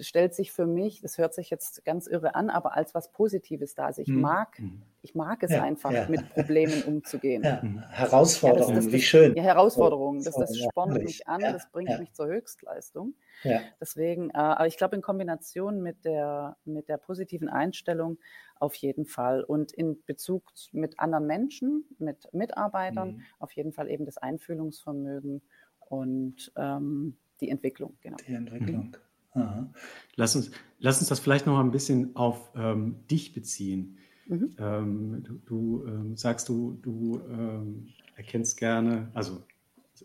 stellt 0.00 0.34
sich 0.34 0.52
für 0.52 0.66
mich, 0.66 1.00
das 1.00 1.18
hört 1.18 1.34
sich 1.34 1.50
jetzt 1.50 1.84
ganz 1.84 2.06
irre 2.06 2.34
an, 2.34 2.50
aber 2.50 2.76
als 2.76 2.94
was 2.94 3.12
Positives 3.12 3.74
da. 3.74 3.86
Also 3.86 4.02
ich 4.02 4.08
hm. 4.08 4.20
mag, 4.20 4.58
hm. 4.58 4.82
ich 5.02 5.14
mag 5.14 5.42
es 5.42 5.50
ja, 5.50 5.62
einfach, 5.62 5.92
ja. 5.92 6.06
mit 6.08 6.28
Problemen 6.30 6.82
umzugehen. 6.82 7.42
Ja. 7.42 7.62
Herausforderungen, 7.90 8.70
ja, 8.70 8.76
das, 8.76 8.84
das, 8.86 8.92
wie 8.92 9.00
schön. 9.00 9.34
Ja, 9.36 9.42
Herausforderungen, 9.42 10.22
das, 10.22 10.34
das 10.34 10.56
spornt 10.58 11.02
mich 11.02 11.26
an, 11.28 11.40
das 11.40 11.70
bringt 11.70 11.98
mich 11.98 12.12
zur 12.12 12.26
Höchstleistung. 12.26 13.14
Deswegen, 13.80 14.30
äh, 14.30 14.34
aber 14.34 14.66
ich 14.66 14.76
glaube 14.76 14.96
in 14.96 15.02
Kombination 15.02 15.82
mit 15.82 16.04
der, 16.04 16.56
mit 16.64 16.88
der 16.88 16.96
positiven 16.96 17.48
Einstellung 17.48 18.18
auf 18.58 18.74
jeden 18.76 19.04
Fall 19.04 19.42
und 19.42 19.72
in 19.72 20.02
Bezug 20.04 20.52
mit 20.72 20.98
anderen 20.98 21.26
Menschen, 21.26 21.84
mit 21.98 22.32
Mitarbeitern, 22.32 23.16
mhm. 23.16 23.22
auf 23.38 23.52
jeden 23.52 23.72
Fall 23.72 23.90
eben 23.90 24.06
das 24.06 24.16
Einfühlungsvermögen 24.16 25.42
und 25.80 26.52
ähm, 26.56 27.16
die 27.40 27.50
Entwicklung. 27.50 27.96
Genau. 28.00 28.16
Die 28.26 28.34
Entwicklung. 28.34 28.96
Lass 30.16 30.36
uns, 30.36 30.50
lass 30.78 31.00
uns 31.00 31.08
das 31.08 31.20
vielleicht 31.20 31.46
noch 31.46 31.58
ein 31.58 31.70
bisschen 31.70 32.14
auf 32.16 32.50
ähm, 32.54 33.06
dich 33.10 33.32
beziehen. 33.32 33.98
Mhm. 34.26 34.56
Ähm, 34.58 35.22
du, 35.22 35.34
du 35.44 35.84
ähm, 35.86 36.16
sagst, 36.16 36.48
du, 36.48 36.78
du 36.82 37.20
ähm, 37.28 37.88
erkennst 38.16 38.56
gerne, 38.56 39.10
also 39.14 39.42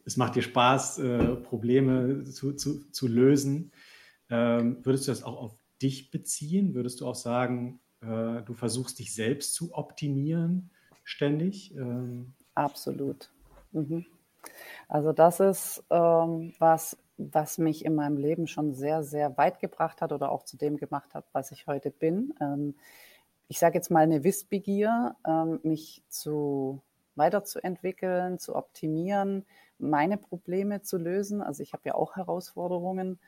es 0.05 0.17
macht 0.17 0.35
dir 0.35 0.41
Spaß, 0.41 0.99
äh, 0.99 1.35
Probleme 1.35 2.23
zu, 2.25 2.53
zu, 2.53 2.89
zu 2.91 3.07
lösen. 3.07 3.71
Ähm, 4.29 4.77
würdest 4.83 5.07
du 5.07 5.11
das 5.11 5.23
auch 5.23 5.37
auf 5.37 5.55
dich 5.81 6.11
beziehen? 6.11 6.73
Würdest 6.73 7.01
du 7.01 7.07
auch 7.07 7.15
sagen, 7.15 7.79
äh, 8.01 8.41
du 8.43 8.53
versuchst 8.53 8.99
dich 8.99 9.13
selbst 9.13 9.53
zu 9.53 9.73
optimieren 9.73 10.71
ständig? 11.03 11.73
Ähm, 11.75 12.33
Absolut. 12.55 13.31
Mhm. 13.71 14.05
Also 14.87 15.13
das 15.13 15.39
ist 15.39 15.83
was, 15.89 16.97
was 17.19 17.57
mich 17.57 17.83
in 17.83 17.95
meinem 17.95 18.17
Leben 18.17 18.47
schon 18.47 18.73
sehr, 18.73 19.03
sehr 19.03 19.37
weit 19.37 19.59
gebracht 19.59 20.01
hat 20.01 20.13
oder 20.13 20.31
auch 20.31 20.43
zu 20.43 20.57
dem 20.57 20.77
gemacht 20.77 21.13
hat, 21.13 21.25
was 21.33 21.51
ich 21.51 21.67
heute 21.67 21.91
bin. 21.91 22.33
Ähm, 22.39 22.75
ich 23.49 23.59
sage 23.59 23.75
jetzt 23.75 23.91
mal 23.91 24.03
eine 24.03 24.23
Wissbegier, 24.23 25.15
ähm, 25.27 25.59
mich 25.63 26.01
zu 26.07 26.81
weiterzuentwickeln, 27.15 28.39
zu 28.39 28.55
optimieren, 28.55 29.45
meine 29.77 30.17
Probleme 30.17 30.81
zu 30.81 30.97
lösen. 30.97 31.41
Also 31.41 31.61
ich 31.61 31.73
habe 31.73 31.83
ja 31.85 31.95
auch 31.95 32.15
Herausforderungen, 32.15 33.19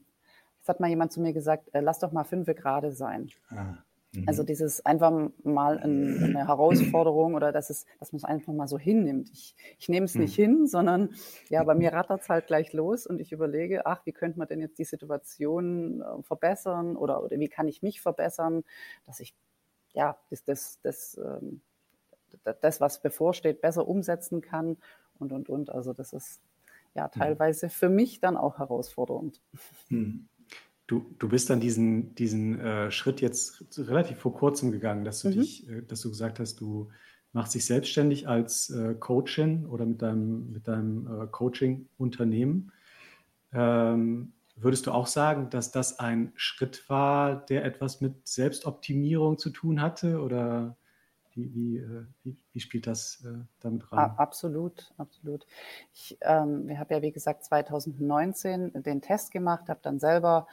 jetzt 0.58 0.68
hat 0.68 0.80
mal 0.80 0.88
jemand 0.88 1.12
zu 1.12 1.20
mir 1.20 1.32
gesagt, 1.32 1.74
äh, 1.74 1.80
lass 1.80 1.98
doch 1.98 2.12
mal 2.12 2.24
fünf 2.24 2.46
gerade 2.46 2.92
sein. 2.92 3.30
Ah. 3.48 3.78
Also 4.26 4.42
mhm. 4.42 4.46
dieses 4.46 4.84
einfach 4.86 5.30
mal 5.42 5.78
ein, 5.78 6.22
eine 6.22 6.46
Herausforderung 6.46 7.34
oder 7.34 7.52
dass 7.52 7.70
es, 7.70 7.86
dass 7.98 8.12
man 8.12 8.18
es 8.18 8.24
einfach 8.24 8.52
mal 8.52 8.68
so 8.68 8.78
hinnimmt. 8.78 9.30
Ich, 9.32 9.56
ich 9.78 9.88
nehme 9.88 10.06
es 10.06 10.14
nicht 10.14 10.38
mhm. 10.38 10.42
hin, 10.42 10.66
sondern 10.66 11.10
ja, 11.48 11.62
bei 11.64 11.74
mir 11.74 11.92
rattert 11.92 12.22
es 12.22 12.28
halt 12.28 12.46
gleich 12.46 12.72
los 12.72 13.06
und 13.06 13.20
ich 13.20 13.32
überlege, 13.32 13.86
ach, 13.86 14.04
wie 14.06 14.12
könnte 14.12 14.38
man 14.38 14.48
denn 14.48 14.60
jetzt 14.60 14.78
die 14.78 14.84
Situation 14.84 16.00
äh, 16.00 16.22
verbessern 16.22 16.96
oder, 16.96 17.22
oder 17.22 17.38
wie 17.38 17.48
kann 17.48 17.68
ich 17.68 17.82
mich 17.82 18.00
verbessern, 18.00 18.64
dass 19.06 19.20
ich 19.20 19.34
ja 19.92 20.16
das, 20.30 20.44
das, 20.44 20.80
das, 20.82 21.18
ähm, 21.18 21.60
das, 22.60 22.80
was 22.80 23.00
bevorsteht, 23.00 23.60
besser 23.60 23.86
umsetzen 23.86 24.40
kann 24.40 24.76
und 25.18 25.32
und 25.32 25.48
und. 25.48 25.70
Also 25.70 25.92
das 25.92 26.12
ist 26.12 26.40
ja 26.94 27.06
mhm. 27.06 27.18
teilweise 27.18 27.68
für 27.68 27.88
mich 27.88 28.20
dann 28.20 28.36
auch 28.36 28.58
herausfordernd. 28.58 29.40
Mhm. 29.88 30.28
Du, 30.86 31.14
du 31.18 31.28
bist 31.28 31.48
dann 31.48 31.60
diesen, 31.60 32.14
diesen 32.14 32.60
äh, 32.60 32.90
Schritt 32.90 33.20
jetzt 33.20 33.64
relativ 33.78 34.18
vor 34.18 34.34
kurzem 34.34 34.70
gegangen, 34.70 35.04
dass 35.04 35.20
du 35.22 35.28
mhm. 35.28 35.32
dich, 35.32 35.68
äh, 35.68 35.82
dass 35.82 36.00
du 36.02 36.10
gesagt 36.10 36.40
hast, 36.40 36.60
du 36.60 36.90
machst 37.32 37.54
dich 37.54 37.66
selbstständig 37.66 38.28
als 38.28 38.70
äh, 38.70 38.94
Coachin 38.94 39.66
oder 39.66 39.86
mit 39.86 40.02
deinem, 40.02 40.52
mit 40.52 40.68
deinem 40.68 41.06
äh, 41.06 41.26
Coaching-Unternehmen. 41.26 42.70
Ähm, 43.52 44.32
würdest 44.56 44.86
du 44.86 44.92
auch 44.92 45.06
sagen, 45.06 45.50
dass 45.50 45.72
das 45.72 45.98
ein 45.98 46.32
Schritt 46.36 46.88
war, 46.88 47.44
der 47.46 47.64
etwas 47.64 48.00
mit 48.00 48.26
Selbstoptimierung 48.26 49.38
zu 49.38 49.50
tun 49.50 49.80
hatte? 49.80 50.20
Oder 50.20 50.76
wie, 51.34 51.54
wie, 51.54 51.76
äh, 51.78 52.06
wie, 52.22 52.36
wie 52.52 52.60
spielt 52.60 52.86
das 52.86 53.24
äh, 53.24 53.44
damit 53.60 53.90
rein? 53.92 54.10
Absolut, 54.16 54.92
absolut. 54.96 55.46
Ich 55.92 56.16
ähm, 56.22 56.70
habe 56.78 56.94
ja, 56.94 57.02
wie 57.02 57.12
gesagt, 57.12 57.44
2019 57.44 58.82
den 58.82 59.02
Test 59.02 59.30
gemacht, 59.30 59.68
habe 59.68 59.80
dann 59.82 59.98
selber 59.98 60.46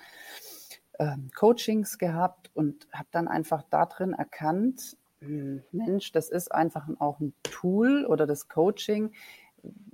ähm, 1.00 1.30
Coachings 1.36 1.98
gehabt 1.98 2.52
und 2.54 2.88
habe 2.94 3.08
dann 3.12 3.28
einfach 3.28 3.64
darin 3.70 4.14
erkannt, 4.14 4.98
hm, 5.20 5.64
Mensch, 5.72 6.12
das 6.12 6.30
ist 6.30 6.52
einfach 6.52 6.88
auch 7.00 7.20
ein 7.20 7.34
Tool 7.44 8.06
oder 8.06 8.26
das 8.26 8.48
Coaching, 8.48 9.12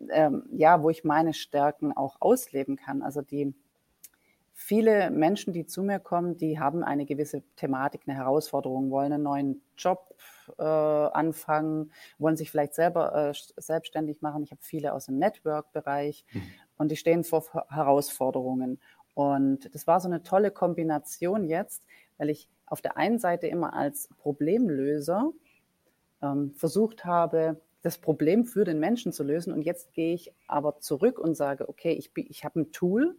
ähm, 0.10 0.44
ja, 0.52 0.82
wo 0.82 0.90
ich 0.90 1.04
meine 1.04 1.34
Stärken 1.34 1.96
auch 1.96 2.18
ausleben 2.22 2.78
kann. 2.78 3.02
Also 3.02 3.22
die 3.22 3.54
viele 4.60 5.12
Menschen, 5.12 5.54
die 5.54 5.68
zu 5.68 5.84
mir 5.84 6.00
kommen, 6.00 6.36
die 6.36 6.60
haben 6.60 6.84
eine 6.84 7.06
gewisse 7.06 7.44
Thematik, 7.58 8.02
eine 8.08 8.18
Herausforderung, 8.18 8.90
wollen 8.90 9.14
einen 9.14 9.24
neuen 9.24 9.62
Job 9.78 10.16
äh, 10.58 10.64
anfangen, 10.64 11.92
wollen 12.18 12.36
sich 12.36 12.50
vielleicht 12.50 12.74
selber 12.74 13.30
äh, 13.30 13.34
selbstständig 13.56 14.24
machen. 14.24 14.42
Ich 14.42 14.50
habe 14.50 14.62
viele 14.64 14.94
aus 14.94 15.06
dem 15.06 15.20
Network-Bereich 15.20 16.26
mhm. 16.34 16.42
und 16.80 16.90
die 16.90 16.96
stehen 16.96 17.24
vor 17.24 17.46
Herausforderungen. 17.70 18.80
Und 19.14 19.74
das 19.76 19.86
war 19.86 20.00
so 20.00 20.08
eine 20.08 20.24
tolle 20.24 20.50
Kombination 20.50 21.46
jetzt, 21.46 21.84
weil 22.18 22.32
ich 22.32 22.50
auf 22.66 22.82
der 22.82 22.98
einen 22.98 23.20
Seite 23.20 23.46
immer 23.46 23.76
als 23.76 24.10
Problemlöser 24.18 25.34
ähm, 26.24 26.56
versucht 26.56 27.06
habe, 27.06 27.62
das 27.84 28.00
Problem 28.00 28.44
für 28.44 28.66
den 28.66 28.80
Menschen 28.80 29.14
zu 29.14 29.24
lösen. 29.24 29.54
Und 29.54 29.62
jetzt 29.62 29.94
gehe 29.94 30.16
ich 30.16 30.34
aber 30.48 30.80
zurück 30.80 31.20
und 31.20 31.36
sage, 31.36 31.70
okay, 31.70 31.92
ich, 31.92 32.10
ich 32.16 32.44
habe 32.44 32.62
ein 32.62 32.72
Tool, 32.72 33.16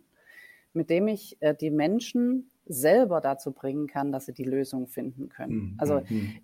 mit 0.73 0.91
dem 0.91 1.09
ich 1.09 1.37
äh, 1.41 1.55
die 1.55 1.71
Menschen 1.71 2.51
selber 2.67 3.21
dazu 3.21 3.53
bringen 3.53 3.87
kann, 3.87 4.13
dass 4.13 4.27
sie 4.27 4.35
die 4.35 4.45
Lösung 4.45 4.89
finden 4.89 5.29
können. 5.29 5.55
Mhm. 5.55 5.75
Also 5.79 6.03
mhm. 6.09 6.35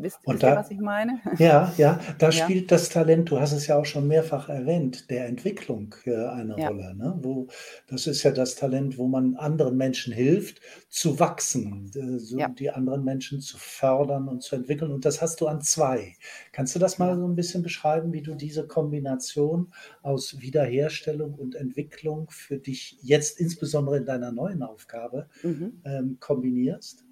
Wisst, 0.00 0.18
wisst 0.26 0.42
da, 0.42 0.52
ihr, 0.52 0.56
was 0.56 0.70
ich 0.70 0.80
meine? 0.80 1.20
Ja, 1.38 1.72
ja, 1.76 2.00
da 2.18 2.30
ja. 2.30 2.32
spielt 2.32 2.70
das 2.72 2.88
Talent, 2.88 3.30
du 3.30 3.40
hast 3.40 3.52
es 3.52 3.66
ja 3.66 3.76
auch 3.76 3.84
schon 3.84 4.06
mehrfach 4.08 4.48
erwähnt, 4.48 5.10
der 5.10 5.26
Entwicklung 5.26 5.94
äh, 6.04 6.14
eine 6.14 6.58
ja. 6.58 6.68
Rolle. 6.68 6.94
Ne? 6.94 7.18
Wo, 7.22 7.48
das 7.86 8.06
ist 8.06 8.22
ja 8.22 8.30
das 8.30 8.54
Talent, 8.54 8.98
wo 8.98 9.06
man 9.08 9.36
anderen 9.36 9.76
Menschen 9.76 10.12
hilft, 10.12 10.60
zu 10.88 11.20
wachsen, 11.20 11.90
so 12.18 12.38
ja. 12.38 12.48
die 12.48 12.70
anderen 12.70 13.04
Menschen 13.04 13.40
zu 13.40 13.58
fördern 13.58 14.28
und 14.28 14.42
zu 14.42 14.56
entwickeln. 14.56 14.90
Und 14.90 15.04
das 15.04 15.20
hast 15.20 15.40
du 15.40 15.46
an 15.46 15.60
zwei. 15.60 16.14
Kannst 16.52 16.74
du 16.74 16.78
das 16.78 16.98
mal 16.98 17.16
so 17.16 17.26
ein 17.26 17.34
bisschen 17.34 17.62
beschreiben, 17.62 18.12
wie 18.12 18.22
du 18.22 18.34
diese 18.34 18.66
Kombination 18.66 19.72
aus 20.02 20.40
Wiederherstellung 20.40 21.34
und 21.34 21.54
Entwicklung 21.54 22.30
für 22.30 22.58
dich 22.58 22.98
jetzt 23.02 23.38
insbesondere 23.38 23.98
in 23.98 24.04
deiner 24.04 24.32
neuen 24.32 24.62
Aufgabe 24.62 25.28
mhm. 25.42 25.80
ähm, 25.84 26.16
kombinierst? 26.20 27.07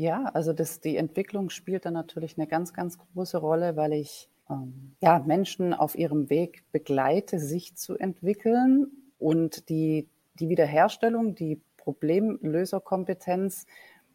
Ja, 0.00 0.30
also 0.32 0.54
das, 0.54 0.80
die 0.80 0.96
Entwicklung 0.96 1.50
spielt 1.50 1.84
da 1.84 1.90
natürlich 1.90 2.38
eine 2.38 2.46
ganz, 2.46 2.72
ganz 2.72 2.96
große 2.96 3.36
Rolle, 3.36 3.76
weil 3.76 3.92
ich 3.92 4.30
ähm, 4.48 4.96
ja, 5.02 5.18
Menschen 5.18 5.74
auf 5.74 5.94
ihrem 5.94 6.30
Weg 6.30 6.64
begleite, 6.72 7.38
sich 7.38 7.76
zu 7.76 7.98
entwickeln 7.98 8.86
und 9.18 9.68
die, 9.68 10.08
die 10.36 10.48
Wiederherstellung, 10.48 11.34
die 11.34 11.60
Problemlöserkompetenz 11.76 13.66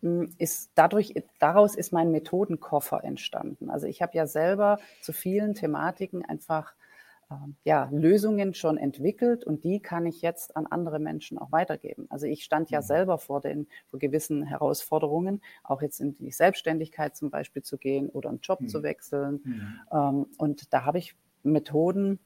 hm, 0.01 0.33
ist 0.39 0.71
dadurch, 0.73 1.13
daraus 1.37 1.75
ist 1.75 1.93
mein 1.93 2.09
Methodenkoffer 2.09 3.03
entstanden. 3.03 3.69
Also 3.69 3.85
ich 3.85 4.01
habe 4.01 4.17
ja 4.17 4.25
selber 4.25 4.79
zu 5.01 5.13
vielen 5.13 5.53
Thematiken 5.53 6.25
einfach 6.25 6.73
ja, 7.63 7.89
Lösungen 7.91 8.53
schon 8.53 8.77
entwickelt 8.77 9.43
und 9.43 9.63
die 9.63 9.79
kann 9.79 10.05
ich 10.05 10.21
jetzt 10.21 10.55
an 10.55 10.67
andere 10.67 10.99
Menschen 10.99 11.37
auch 11.37 11.51
weitergeben. 11.51 12.05
Also 12.09 12.27
ich 12.27 12.43
stand 12.43 12.69
ja 12.69 12.81
mhm. 12.81 12.85
selber 12.85 13.17
vor 13.17 13.41
den 13.41 13.67
vor 13.89 13.99
gewissen 13.99 14.43
Herausforderungen, 14.43 15.41
auch 15.63 15.81
jetzt 15.81 15.99
in 15.99 16.15
die 16.17 16.31
Selbstständigkeit 16.31 17.15
zum 17.15 17.31
Beispiel 17.31 17.63
zu 17.63 17.77
gehen 17.77 18.09
oder 18.09 18.29
einen 18.29 18.41
Job 18.41 18.61
mhm. 18.61 18.67
zu 18.67 18.83
wechseln. 18.83 19.41
Mhm. 19.43 19.79
Ähm, 19.91 20.25
und 20.37 20.73
da 20.73 20.85
habe 20.85 20.99
ich 20.99 21.15
Methoden 21.43 22.19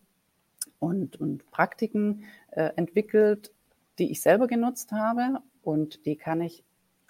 und, 0.80 1.20
und 1.20 1.50
Praktiken 1.52 2.24
äh, 2.52 2.72
entwickelt, 2.76 3.54
die 4.00 4.12
ich 4.12 4.22
selber 4.22 4.48
genutzt 4.48 4.92
habe 4.92 5.40
und 5.62 6.06
die 6.06 6.16
kann 6.16 6.42
ich 6.42 6.64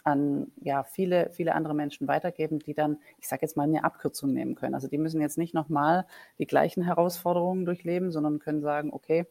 an 0.10 0.52
ja, 0.62 0.84
viele, 0.84 1.30
viele 1.32 1.56
andere 1.56 1.74
Menschen 1.74 2.08
weitergeben, 2.08 2.60
die 2.60 2.74
dann, 2.74 2.98
ich 3.20 3.28
sage 3.28 3.44
jetzt 3.44 3.56
mal, 3.58 3.64
eine 3.64 3.84
Abkürzung 3.84 4.34
nehmen 4.34 4.56
können. 4.56 4.76
Also 4.76 4.88
die 4.88 4.98
müssen 4.98 5.22
jetzt 5.22 5.38
nicht 5.38 5.54
nochmal 5.54 6.06
die 6.38 6.48
gleichen 6.48 6.84
Herausforderungen 6.84 7.66
durchleben, 7.66 8.12
sondern 8.12 8.40
können 8.40 8.62
sagen, 8.62 8.92
okay, 8.92 9.26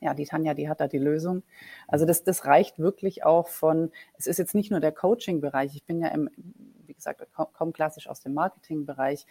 ja, 0.00 0.14
die 0.14 0.26
Tanja, 0.26 0.54
die 0.54 0.68
hat 0.68 0.80
da 0.80 0.88
die 0.88 0.98
Lösung. 0.98 1.42
Also 1.88 2.04
das, 2.04 2.24
das 2.24 2.44
reicht 2.44 2.78
wirklich 2.78 3.24
auch 3.24 3.48
von, 3.48 3.90
es 4.18 4.26
ist 4.26 4.38
jetzt 4.38 4.54
nicht 4.54 4.70
nur 4.70 4.80
der 4.80 4.92
Coaching-Bereich, 4.92 5.74
ich 5.74 5.84
bin 5.84 6.00
ja 6.00 6.08
im, 6.08 6.30
wie 6.86 6.94
gesagt, 6.94 7.26
kaum 7.34 7.72
klassisch 7.72 8.08
aus 8.08 8.20
dem 8.20 8.34
Marketing-Bereich. 8.34 9.26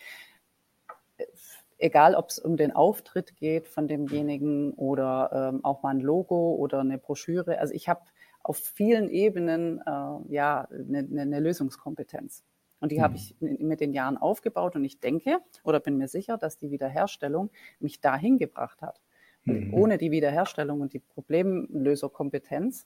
Egal, 1.78 2.16
ob 2.16 2.30
es 2.30 2.40
um 2.40 2.58
den 2.58 2.72
Auftritt 2.72 3.36
geht 3.36 3.68
von 3.68 3.88
demjenigen 3.88 4.74
oder 4.74 5.52
ähm, 5.54 5.64
auch 5.64 5.84
mal 5.84 5.90
ein 5.90 6.00
Logo 6.00 6.56
oder 6.56 6.80
eine 6.80 6.98
Broschüre. 6.98 7.60
Also 7.60 7.74
ich 7.74 7.90
habe 7.90 8.02
auf 8.46 8.58
vielen 8.58 9.10
Ebenen 9.10 9.80
äh, 9.80 10.34
ja 10.34 10.68
eine, 10.70 11.00
eine 11.20 11.40
Lösungskompetenz. 11.40 12.44
Und 12.80 12.92
die 12.92 13.00
mhm. 13.00 13.02
habe 13.02 13.16
ich 13.16 13.36
mit 13.40 13.82
den 13.82 13.94
Jahren 13.94 14.18
aufgebaut 14.18 14.76
und 14.76 14.84
ich 14.84 15.00
denke 15.00 15.40
oder 15.64 15.80
bin 15.80 15.98
mir 15.98 16.08
sicher, 16.08 16.38
dass 16.38 16.60
die 16.60 16.70
Wiederherstellung 16.70 17.50
mich 17.80 18.02
dahin 18.02 18.38
gebracht 18.38 18.82
hat. 18.82 19.02
Mhm. 19.46 19.74
Ohne 19.74 19.98
die 19.98 20.12
Wiederherstellung 20.12 20.82
und 20.82 20.94
die 20.94 21.00
Problemlöserkompetenz, 21.00 22.86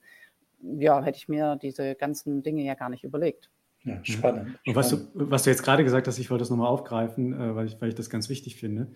ja, 0.61 1.03
hätte 1.03 1.17
ich 1.17 1.27
mir 1.27 1.57
diese 1.57 1.95
ganzen 1.95 2.41
Dinge 2.41 2.63
ja 2.63 2.75
gar 2.75 2.89
nicht 2.89 3.03
überlegt. 3.03 3.49
Ja, 3.83 3.99
spannend. 4.03 4.59
Und 4.65 4.75
was 4.75 4.89
du, 4.89 4.97
was 5.13 5.43
du 5.43 5.49
jetzt 5.49 5.63
gerade 5.63 5.83
gesagt 5.83 6.07
hast, 6.07 6.19
ich 6.19 6.29
wollte 6.29 6.41
das 6.41 6.49
nochmal 6.49 6.67
aufgreifen, 6.67 7.33
äh, 7.33 7.55
weil, 7.55 7.65
ich, 7.65 7.81
weil 7.81 7.89
ich 7.89 7.95
das 7.95 8.09
ganz 8.09 8.29
wichtig 8.29 8.55
finde. 8.55 8.91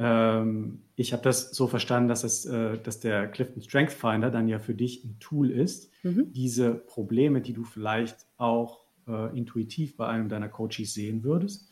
Ähm, 0.00 0.80
ich 0.96 1.12
habe 1.12 1.22
das 1.22 1.50
so 1.50 1.66
verstanden, 1.66 2.08
dass, 2.08 2.24
es, 2.24 2.46
äh, 2.46 2.78
dass 2.78 3.00
der 3.00 3.28
Clifton 3.28 3.62
Strength 3.62 3.92
Finder 3.92 4.30
dann 4.30 4.48
ja 4.48 4.58
für 4.58 4.74
dich 4.74 5.04
ein 5.04 5.16
Tool 5.20 5.50
ist, 5.50 5.92
mhm. 6.02 6.32
diese 6.32 6.74
Probleme, 6.74 7.42
die 7.42 7.52
du 7.52 7.64
vielleicht 7.64 8.16
auch 8.38 8.80
äh, 9.06 9.36
intuitiv 9.36 9.98
bei 9.98 10.08
einem 10.08 10.30
deiner 10.30 10.48
Coaches 10.48 10.94
sehen 10.94 11.22
würdest, 11.22 11.68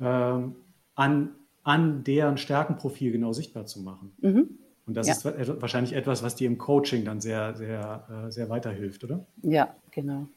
ähm, 0.00 0.54
an, 0.94 1.30
an 1.64 2.04
deren 2.04 2.38
Stärkenprofil 2.38 3.10
genau 3.10 3.32
sichtbar 3.32 3.66
zu 3.66 3.80
machen. 3.82 4.12
Mhm. 4.20 4.48
Und 4.86 4.94
das 4.96 5.08
ja. 5.08 5.30
ist 5.30 5.60
wahrscheinlich 5.60 5.94
etwas, 5.94 6.22
was 6.22 6.36
dir 6.36 6.46
im 6.46 6.58
Coaching 6.58 7.04
dann 7.04 7.20
sehr, 7.20 7.56
sehr, 7.56 8.26
äh, 8.28 8.30
sehr 8.30 8.48
weiterhilft, 8.48 9.02
oder? 9.02 9.26
Ja, 9.42 9.74
genau. 9.90 10.28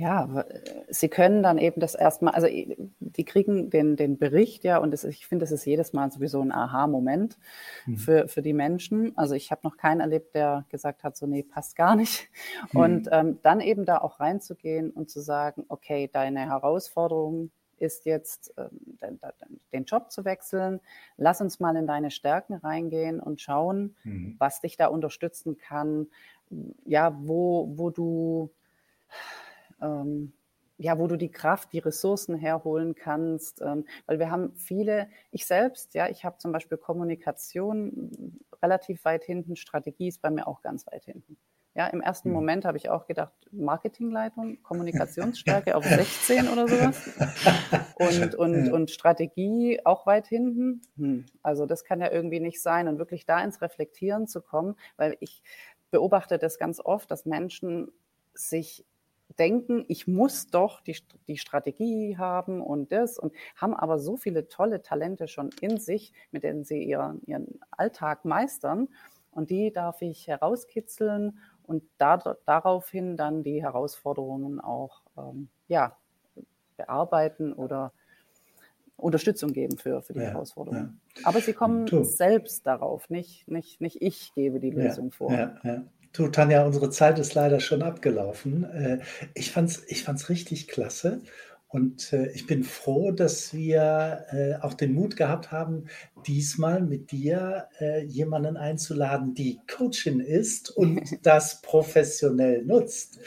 Ja, 0.00 0.46
sie 0.88 1.10
können 1.10 1.42
dann 1.42 1.58
eben 1.58 1.78
das 1.78 1.94
erstmal, 1.94 2.32
also 2.32 2.46
die 2.48 3.24
kriegen 3.26 3.68
den, 3.68 3.96
den 3.96 4.16
Bericht, 4.16 4.64
ja, 4.64 4.78
und 4.78 4.92
das, 4.92 5.04
ich 5.04 5.26
finde, 5.26 5.42
das 5.42 5.52
ist 5.52 5.66
jedes 5.66 5.92
Mal 5.92 6.10
sowieso 6.10 6.40
ein 6.40 6.52
Aha-Moment 6.52 7.36
mhm. 7.84 7.96
für, 7.98 8.26
für 8.26 8.40
die 8.40 8.54
Menschen. 8.54 9.12
Also 9.18 9.34
ich 9.34 9.50
habe 9.50 9.60
noch 9.62 9.76
keinen 9.76 10.00
erlebt, 10.00 10.34
der 10.34 10.64
gesagt 10.70 11.04
hat, 11.04 11.18
so 11.18 11.26
nee, 11.26 11.42
passt 11.42 11.76
gar 11.76 11.96
nicht. 11.96 12.30
Mhm. 12.72 12.80
Und 12.80 13.08
ähm, 13.12 13.40
dann 13.42 13.60
eben 13.60 13.84
da 13.84 13.98
auch 13.98 14.20
reinzugehen 14.20 14.90
und 14.90 15.10
zu 15.10 15.20
sagen, 15.20 15.66
okay, 15.68 16.08
deine 16.10 16.46
Herausforderung 16.46 17.50
ist 17.76 18.06
jetzt, 18.06 18.54
ähm, 18.56 19.28
den 19.74 19.84
Job 19.84 20.10
zu 20.10 20.24
wechseln. 20.24 20.80
Lass 21.18 21.42
uns 21.42 21.60
mal 21.60 21.76
in 21.76 21.86
deine 21.86 22.10
Stärken 22.10 22.54
reingehen 22.54 23.20
und 23.20 23.42
schauen, 23.42 23.96
mhm. 24.04 24.36
was 24.38 24.62
dich 24.62 24.78
da 24.78 24.86
unterstützen 24.86 25.58
kann. 25.58 26.06
Ja, 26.86 27.14
wo, 27.20 27.70
wo 27.76 27.90
du, 27.90 28.50
ähm, 29.80 30.32
ja, 30.78 30.98
wo 30.98 31.06
du 31.06 31.16
die 31.16 31.30
Kraft, 31.30 31.72
die 31.74 31.78
Ressourcen 31.78 32.36
herholen 32.36 32.94
kannst, 32.94 33.60
ähm, 33.60 33.84
weil 34.06 34.18
wir 34.18 34.30
haben 34.30 34.54
viele, 34.54 35.08
ich 35.30 35.44
selbst, 35.44 35.94
ja, 35.94 36.08
ich 36.08 36.24
habe 36.24 36.38
zum 36.38 36.52
Beispiel 36.52 36.78
Kommunikation 36.78 38.38
relativ 38.62 39.04
weit 39.04 39.24
hinten, 39.24 39.56
Strategie 39.56 40.08
ist 40.08 40.22
bei 40.22 40.30
mir 40.30 40.46
auch 40.46 40.62
ganz 40.62 40.86
weit 40.86 41.04
hinten. 41.04 41.36
Ja, 41.74 41.86
im 41.86 42.00
ersten 42.00 42.30
hm. 42.30 42.34
Moment 42.34 42.64
habe 42.64 42.78
ich 42.78 42.88
auch 42.88 43.06
gedacht, 43.06 43.32
Marketingleitung, 43.52 44.60
Kommunikationsstärke 44.62 45.76
auf 45.76 45.84
16 45.84 46.48
oder 46.48 46.66
sowas. 46.66 47.10
Und, 47.94 48.34
und, 48.34 48.72
und 48.72 48.90
Strategie 48.90 49.80
auch 49.84 50.06
weit 50.06 50.26
hinten. 50.26 50.80
Hm. 50.96 51.26
Also 51.42 51.66
das 51.66 51.84
kann 51.84 52.00
ja 52.00 52.10
irgendwie 52.10 52.40
nicht 52.40 52.62
sein. 52.62 52.88
Und 52.88 52.98
wirklich 52.98 53.26
da 53.26 53.44
ins 53.44 53.60
Reflektieren 53.60 54.26
zu 54.26 54.40
kommen, 54.40 54.74
weil 54.96 55.16
ich 55.20 55.42
beobachte 55.90 56.38
das 56.38 56.58
ganz 56.58 56.80
oft, 56.80 57.10
dass 57.10 57.26
Menschen 57.26 57.92
sich 58.32 58.86
denken, 59.38 59.84
ich 59.88 60.06
muss 60.06 60.46
doch 60.48 60.80
die, 60.80 60.96
die 61.28 61.38
Strategie 61.38 62.16
haben 62.18 62.60
und 62.60 62.92
das 62.92 63.18
und 63.18 63.32
haben 63.56 63.74
aber 63.74 63.98
so 63.98 64.16
viele 64.16 64.48
tolle 64.48 64.82
Talente 64.82 65.28
schon 65.28 65.50
in 65.60 65.78
sich, 65.78 66.12
mit 66.30 66.42
denen 66.42 66.64
sie 66.64 66.82
ihren, 66.82 67.22
ihren 67.26 67.60
Alltag 67.70 68.24
meistern. 68.24 68.88
Und 69.32 69.50
die 69.50 69.72
darf 69.72 70.02
ich 70.02 70.26
herauskitzeln 70.26 71.38
und 71.62 71.84
da, 71.98 72.16
daraufhin 72.46 73.16
dann 73.16 73.44
die 73.44 73.62
Herausforderungen 73.62 74.60
auch 74.60 75.02
ähm, 75.16 75.48
ja, 75.68 75.96
bearbeiten 76.76 77.52
oder 77.52 77.92
Unterstützung 78.96 79.52
geben 79.52 79.78
für, 79.78 80.02
für 80.02 80.12
die 80.12 80.18
ja, 80.18 80.26
Herausforderungen. 80.26 81.00
Ja. 81.16 81.28
Aber 81.28 81.40
sie 81.40 81.52
kommen 81.52 81.86
du. 81.86 82.02
selbst 82.02 82.66
darauf, 82.66 83.08
nicht, 83.08 83.48
nicht, 83.48 83.80
nicht 83.80 84.02
ich 84.02 84.34
gebe 84.34 84.60
die 84.60 84.70
Lösung 84.70 85.06
ja, 85.06 85.16
vor. 85.16 85.32
Ja, 85.32 85.84
Du, 86.12 86.26
Tanja, 86.26 86.64
unsere 86.66 86.90
Zeit 86.90 87.20
ist 87.20 87.34
leider 87.34 87.60
schon 87.60 87.82
abgelaufen. 87.82 88.64
Äh, 88.64 88.98
ich 89.34 89.52
fand 89.52 89.70
es 89.70 89.84
ich 89.86 90.02
fand's 90.02 90.28
richtig 90.28 90.66
klasse 90.66 91.20
und 91.68 92.12
äh, 92.12 92.32
ich 92.32 92.48
bin 92.48 92.64
froh, 92.64 93.12
dass 93.12 93.54
wir 93.54 94.26
äh, 94.30 94.54
auch 94.56 94.74
den 94.74 94.92
Mut 94.92 95.14
gehabt 95.14 95.52
haben, 95.52 95.84
diesmal 96.26 96.82
mit 96.82 97.12
dir 97.12 97.68
jemanden 98.06 98.58
einzuladen, 98.58 99.34
die 99.34 99.58
Coachin 99.68 100.20
ist 100.20 100.68
und 100.70 101.00
das 101.22 101.62
professionell 101.62 102.62
nutzt, 102.62 103.18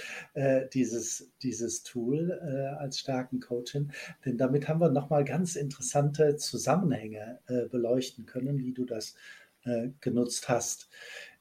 dieses, 0.75 1.31
dieses 1.41 1.81
Tool 1.81 2.31
als 2.77 2.99
starken 2.99 3.39
Coachin. 3.39 3.91
Denn 4.23 4.37
damit 4.37 4.67
haben 4.67 4.79
wir 4.79 4.91
nochmal 4.91 5.23
ganz 5.23 5.55
interessante 5.55 6.35
Zusammenhänge 6.35 7.39
beleuchten 7.71 8.27
können, 8.27 8.59
wie 8.59 8.73
du 8.73 8.85
das 8.85 9.15
genutzt 10.01 10.49
hast. 10.49 10.87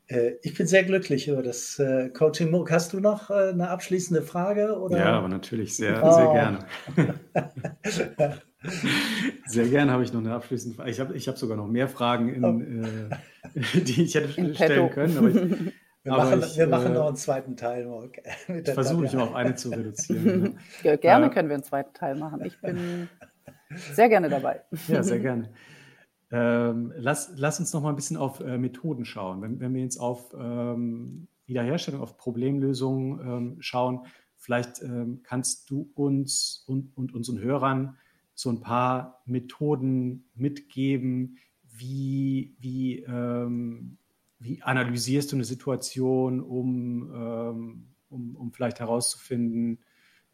Äh, 0.08 0.32
ich 0.42 0.54
bin 0.54 0.66
sehr 0.66 0.84
glücklich 0.84 1.28
über 1.28 1.42
das 1.42 1.78
äh, 1.78 2.08
Coaching. 2.10 2.50
Murk, 2.50 2.70
hast 2.70 2.92
du 2.92 3.00
noch 3.00 3.30
äh, 3.30 3.50
eine 3.50 3.68
abschließende 3.68 4.22
Frage? 4.22 4.78
Oder? 4.78 4.98
Ja, 4.98 5.18
aber 5.18 5.28
natürlich, 5.28 5.76
sehr, 5.76 6.02
oh. 6.02 6.12
sehr 6.12 6.32
gerne. 6.32 6.58
sehr 9.46 9.68
gerne 9.68 9.92
habe 9.92 10.02
ich 10.02 10.12
noch 10.12 10.20
eine 10.20 10.34
abschließende 10.34 10.76
Frage. 10.76 10.90
Ich 10.90 11.00
habe 11.00 11.14
ich 11.16 11.28
hab 11.28 11.38
sogar 11.38 11.56
noch 11.56 11.68
mehr 11.68 11.88
Fragen, 11.88 12.28
in, 12.28 12.44
oh. 12.44 12.60
äh, 12.60 13.80
die 13.80 14.04
ich 14.04 14.14
hätte 14.14 14.40
in 14.40 14.54
stellen 14.54 14.88
Petto. 14.88 14.94
können. 14.94 15.18
Aber 15.18 15.28
ich, 15.28 15.34
wir, 15.34 16.12
aber 16.12 16.24
machen, 16.24 16.42
ich, 16.44 16.58
wir 16.58 16.66
machen 16.66 16.92
noch 16.94 17.06
einen 17.06 17.16
zweiten 17.16 17.56
Teil. 17.56 17.86
Mark, 17.86 18.18
ich 18.48 18.70
versuche 18.70 19.02
mich 19.02 19.12
mal 19.12 19.22
auf 19.22 19.34
eine 19.34 19.54
zu 19.54 19.70
reduzieren. 19.70 20.58
ja, 20.82 20.96
gerne 20.96 21.30
können 21.30 21.48
wir 21.48 21.54
einen 21.54 21.64
zweiten 21.64 21.94
Teil 21.94 22.16
machen. 22.16 22.44
Ich 22.44 22.60
bin 22.60 23.08
sehr 23.92 24.08
gerne 24.08 24.28
dabei. 24.28 24.62
Ja, 24.88 25.02
sehr 25.02 25.20
gerne. 25.20 25.48
Ähm, 26.34 26.94
lass, 26.96 27.30
lass 27.36 27.60
uns 27.60 27.74
noch 27.74 27.82
mal 27.82 27.90
ein 27.90 27.96
bisschen 27.96 28.16
auf 28.16 28.40
äh, 28.40 28.56
Methoden 28.56 29.04
schauen. 29.04 29.42
Wenn, 29.42 29.60
wenn 29.60 29.74
wir 29.74 29.82
jetzt 29.82 29.98
auf 29.98 30.34
ähm, 30.34 31.28
Wiederherstellung, 31.44 32.00
auf 32.00 32.16
Problemlösungen 32.16 33.20
ähm, 33.20 33.56
schauen, 33.60 34.06
vielleicht 34.36 34.82
ähm, 34.82 35.20
kannst 35.22 35.68
du 35.68 35.90
uns 35.94 36.64
und, 36.66 36.96
und, 36.96 37.14
unseren 37.14 37.38
Hörern 37.38 37.98
so 38.34 38.48
ein 38.48 38.62
paar 38.62 39.22
Methoden 39.26 40.24
mitgeben, 40.34 41.36
wie, 41.70 42.56
wie, 42.58 43.00
ähm, 43.00 43.98
wie 44.38 44.62
analysierst 44.62 45.32
du 45.32 45.36
eine 45.36 45.44
Situation, 45.44 46.40
um, 46.40 47.12
ähm, 47.14 47.86
um, 48.08 48.36
um 48.36 48.52
vielleicht 48.52 48.80
herauszufinden, 48.80 49.80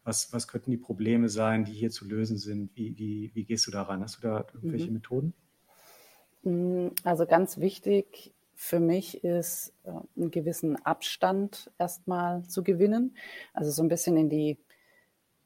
was, 0.05 0.31
was 0.31 0.47
könnten 0.47 0.71
die 0.71 0.77
Probleme 0.77 1.27
sein, 1.27 1.65
die 1.65 1.73
hier 1.73 1.91
zu 1.91 2.07
lösen 2.07 2.37
sind? 2.37 2.73
Wie, 2.73 2.97
wie, 2.97 3.31
wie 3.33 3.43
gehst 3.43 3.67
du 3.67 3.71
daran? 3.71 4.01
Hast 4.01 4.17
du 4.17 4.21
da 4.21 4.45
irgendwelche 4.53 4.87
mhm. 4.87 4.93
Methoden? 4.93 5.33
Mm, 6.43 6.89
also 7.03 7.25
ganz 7.25 7.57
wichtig 7.59 8.33
für 8.55 8.79
mich 8.79 9.23
ist, 9.23 9.73
äh, 9.83 9.91
einen 10.17 10.31
gewissen 10.31 10.75
Abstand 10.85 11.71
erstmal 11.77 12.43
zu 12.43 12.63
gewinnen. 12.63 13.15
Also 13.53 13.71
so 13.71 13.81
ein 13.83 13.89
bisschen 13.89 14.17
in 14.17 14.29
die 14.29 14.57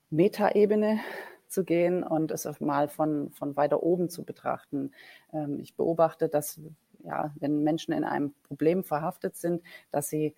Metaebene 0.10 1.00
zu 1.48 1.64
gehen 1.64 2.04
und 2.04 2.32
es 2.32 2.48
mal 2.60 2.88
von, 2.90 3.32
von 3.32 3.56
weiter 3.56 3.84
oben 3.84 4.10
zu 4.10 4.24
betrachten. 4.24 4.92
Ähm, 5.32 5.60
ich 5.60 5.76
beobachte, 5.76 6.30
dass 6.30 6.60
ja, 7.04 7.34
wenn 7.40 7.64
Menschen 7.64 7.94
in 7.94 8.04
einem 8.04 8.34
Problem 8.44 8.84
verhaftet 8.84 9.36
sind, 9.36 9.62
dass 9.92 10.10
sie 10.10 10.34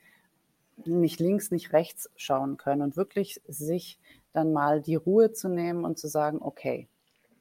nicht 0.83 1.19
links, 1.19 1.51
nicht 1.51 1.73
rechts 1.73 2.09
schauen 2.15 2.57
können 2.57 2.81
und 2.81 2.97
wirklich 2.97 3.41
sich 3.47 3.99
dann 4.33 4.51
mal 4.51 4.81
die 4.81 4.95
Ruhe 4.95 5.31
zu 5.31 5.47
nehmen 5.47 5.85
und 5.85 5.97
zu 5.97 6.07
sagen, 6.07 6.39
okay, 6.41 6.89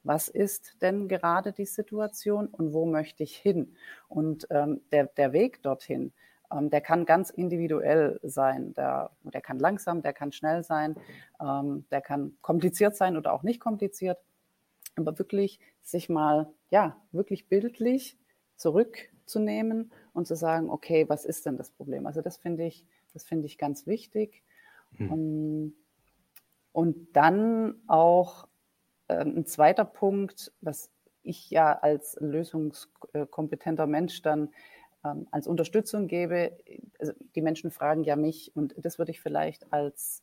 was 0.05 0.29
ist 0.29 0.81
denn 0.83 1.09
gerade 1.09 1.53
die 1.53 1.65
Situation 1.65 2.47
und 2.47 2.73
wo 2.73 2.87
möchte 2.87 3.23
ich 3.23 3.37
hin? 3.37 3.75
Und 4.09 4.47
ähm, 4.51 4.83
der, 4.93 5.07
der 5.07 5.33
Weg 5.33 5.63
dorthin, 5.63 6.13
ähm, 6.53 6.71
der 6.71 6.81
kann 6.81 7.07
ganz 7.07 7.31
individuell 7.31 8.21
sein. 8.23 8.75
Der, 8.75 9.11
der 9.23 9.41
kann 9.41 9.59
langsam, 9.59 10.03
der 10.03 10.13
kann 10.13 10.33
schnell 10.33 10.63
sein, 10.63 10.97
ähm, 11.41 11.87
der 11.91 12.03
kann 12.03 12.37
kompliziert 12.43 12.97
sein 12.97 13.17
oder 13.17 13.33
auch 13.33 13.43
nicht 13.43 13.61
kompliziert. 13.61 14.19
Aber 14.97 15.19
wirklich 15.19 15.59
sich 15.83 16.09
mal, 16.09 16.53
ja, 16.71 16.97
wirklich 17.11 17.49
bildlich 17.49 18.19
zurückzunehmen 18.57 19.91
und 20.13 20.27
zu 20.27 20.37
sagen, 20.37 20.71
okay, 20.71 21.09
was 21.09 21.25
ist 21.25 21.47
denn 21.47 21.57
das 21.57 21.71
Problem? 21.71 22.07
Also 22.07 22.21
das 22.21 22.37
finde 22.37 22.65
ich, 22.65 22.87
das 23.13 23.25
finde 23.25 23.47
ich 23.47 23.59
ganz 23.59 23.87
wichtig. 23.87 24.43
Mhm. 24.99 25.75
Und 26.73 27.17
dann 27.17 27.81
auch 27.87 28.49
ein 29.09 29.47
zweiter 29.47 29.85
Punkt, 29.85 30.53
was 30.61 30.91
ich 31.23 31.51
ja 31.51 31.73
als 31.73 32.17
lösungskompetenter 32.21 33.87
Mensch 33.87 34.23
dann 34.23 34.51
ähm, 35.05 35.27
als 35.31 35.47
Unterstützung 35.47 36.07
gebe, 36.07 36.57
also 36.99 37.13
die 37.35 37.43
Menschen 37.43 37.71
fragen 37.71 38.05
ja 38.05 38.17
mich 38.17 38.53
und 38.55 38.75
das 38.79 38.99
würde 38.99 39.11
ich 39.11 39.21
vielleicht 39.21 39.73
als 39.73 40.23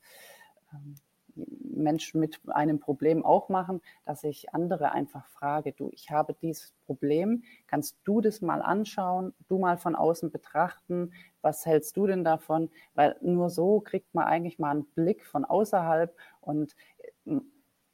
ähm, 0.74 0.96
Mensch 1.36 2.14
mit 2.14 2.40
einem 2.48 2.80
Problem 2.80 3.24
auch 3.24 3.50
machen, 3.50 3.82
dass 4.06 4.24
ich 4.24 4.54
andere 4.54 4.92
einfach 4.92 5.26
frage, 5.28 5.72
du, 5.72 5.90
ich 5.94 6.12
habe 6.12 6.34
dieses 6.34 6.74
Problem, 6.86 7.44
kannst 7.68 7.98
du 8.04 8.22
das 8.22 8.42
mal 8.42 8.62
anschauen, 8.62 9.34
du 9.48 9.58
mal 9.58 9.78
von 9.78 9.96
außen 9.96 10.32
betrachten, 10.32 11.14
was 11.42 11.66
hältst 11.66 11.96
du 11.96 12.06
denn 12.06 12.24
davon? 12.24 12.70
Weil 12.94 13.16
nur 13.22 13.50
so 13.50 13.80
kriegt 13.80 14.14
man 14.14 14.26
eigentlich 14.26 14.60
mal 14.60 14.72
einen 14.72 14.86
Blick 14.86 15.26
von 15.26 15.46
außerhalb 15.46 16.16
und 16.42 16.76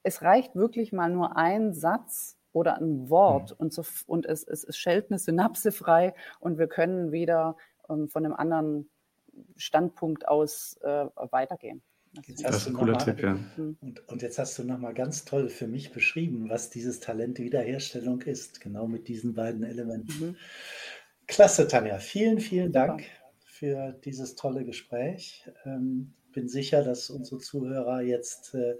es 0.08 0.22
reicht 0.22 0.56
wirklich 0.56 0.93
mal 0.93 1.10
nur 1.10 1.36
ein 1.36 1.74
Satz 1.74 2.38
oder 2.54 2.78
ein 2.78 3.10
Wort 3.10 3.52
mhm. 3.52 3.56
und, 3.58 3.74
so, 3.74 3.84
und 4.08 4.26
es, 4.26 4.43
es, 4.43 4.63
es 4.63 4.78
schellt 4.78 5.12
eine 5.12 5.20
Synapse 5.20 5.72
frei 5.72 6.15
und 6.39 6.58
wir 6.58 6.67
können 6.67 7.12
wieder 7.12 7.58
ähm, 7.89 8.08
von 8.08 8.26
einem 8.26 8.34
anderen 8.34 8.89
Standpunkt 9.58 10.28
aus 10.28 10.78
äh, 10.82 11.06
weitergehen. 11.30 11.82
Jetzt 12.26 12.46
das 12.46 12.56
ist 12.56 12.67
ein 12.67 12.74
cooler 12.74 12.98
Tipp, 12.98 13.22
ja. 13.22 13.34
Mhm. 13.34 13.78
Und, 13.82 14.08
und, 14.08 14.22
jetzt 14.22 14.39
hast 14.39 14.58
du 14.58 14.63
nochmal 14.63 14.93
ganz 14.93 15.26
toll 15.26 15.50
für 15.50 15.67
mich 15.67 15.91
beschrieben, 15.91 16.50
was 16.50 16.70
dieses 16.70 17.02
Talent 17.02 17.38
Wiederherstellung 17.38 18.22
ist, 18.22 18.62
genau 18.62 18.88
mit 18.88 19.10
diesen 19.10 19.36
beiden 19.36 19.63
Elementen. 19.63 20.30
Mhm. 20.30 20.36
Klasse, 21.28 21.67
Tanja. 21.67 22.00
Vielen, 22.00 22.39
vielen 22.39 22.72
Dank 22.72 23.04
für 23.43 23.91
dieses 24.06 24.36
tolle 24.36 24.63
Gespräch. 24.63 25.52
Ähm, 25.65 26.13
bin 26.32 26.48
sicher, 26.48 26.84
dass 26.84 27.10
unsere 27.10 27.39
Zuhörer 27.39 28.02
jetzt 28.02 28.54
äh, 28.54 28.78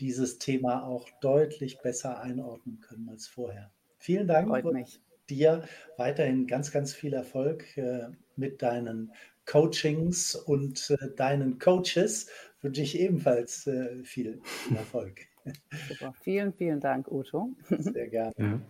dieses 0.00 0.38
Thema 0.38 0.84
auch 0.84 1.08
deutlich 1.20 1.80
besser 1.80 2.20
einordnen 2.20 2.80
können 2.80 3.08
als 3.08 3.26
vorher. 3.26 3.70
Vielen 3.98 4.28
Dank 4.28 4.48
Freut 4.48 4.64
mich. 4.72 5.00
dir. 5.28 5.64
Weiterhin 5.96 6.46
ganz, 6.46 6.70
ganz 6.70 6.92
viel 6.92 7.14
Erfolg 7.14 7.76
äh, 7.76 8.08
mit 8.36 8.62
deinen 8.62 9.12
Coachings 9.44 10.34
und 10.34 10.90
äh, 10.90 11.14
deinen 11.16 11.58
Coaches. 11.58 12.28
Wünsche 12.60 12.82
ich 12.82 12.98
ebenfalls 12.98 13.66
äh, 13.66 14.02
viel, 14.04 14.40
viel 14.42 14.76
Erfolg. 14.76 15.20
Super. 15.88 16.14
Vielen, 16.20 16.52
vielen 16.52 16.80
Dank, 16.80 17.08
Uto. 17.10 17.50
Sehr 17.68 18.08
gerne. 18.08 18.34
Ja. 18.38 18.60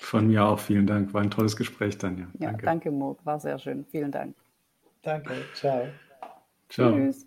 Von 0.00 0.28
mir 0.28 0.44
auch 0.44 0.58
vielen 0.58 0.86
Dank. 0.86 1.12
War 1.14 1.22
ein 1.22 1.30
tolles 1.30 1.56
Gespräch, 1.56 1.98
Tanja. 1.98 2.26
Ja, 2.38 2.48
danke, 2.48 2.64
danke 2.64 2.90
Mo. 2.90 3.18
War 3.24 3.38
sehr 3.38 3.58
schön. 3.58 3.84
Vielen 3.84 4.10
Dank. 4.10 4.34
Danke. 5.02 5.32
Ciao. 5.54 5.86
Ciao. 6.68 6.92
Tschüss. 6.92 7.26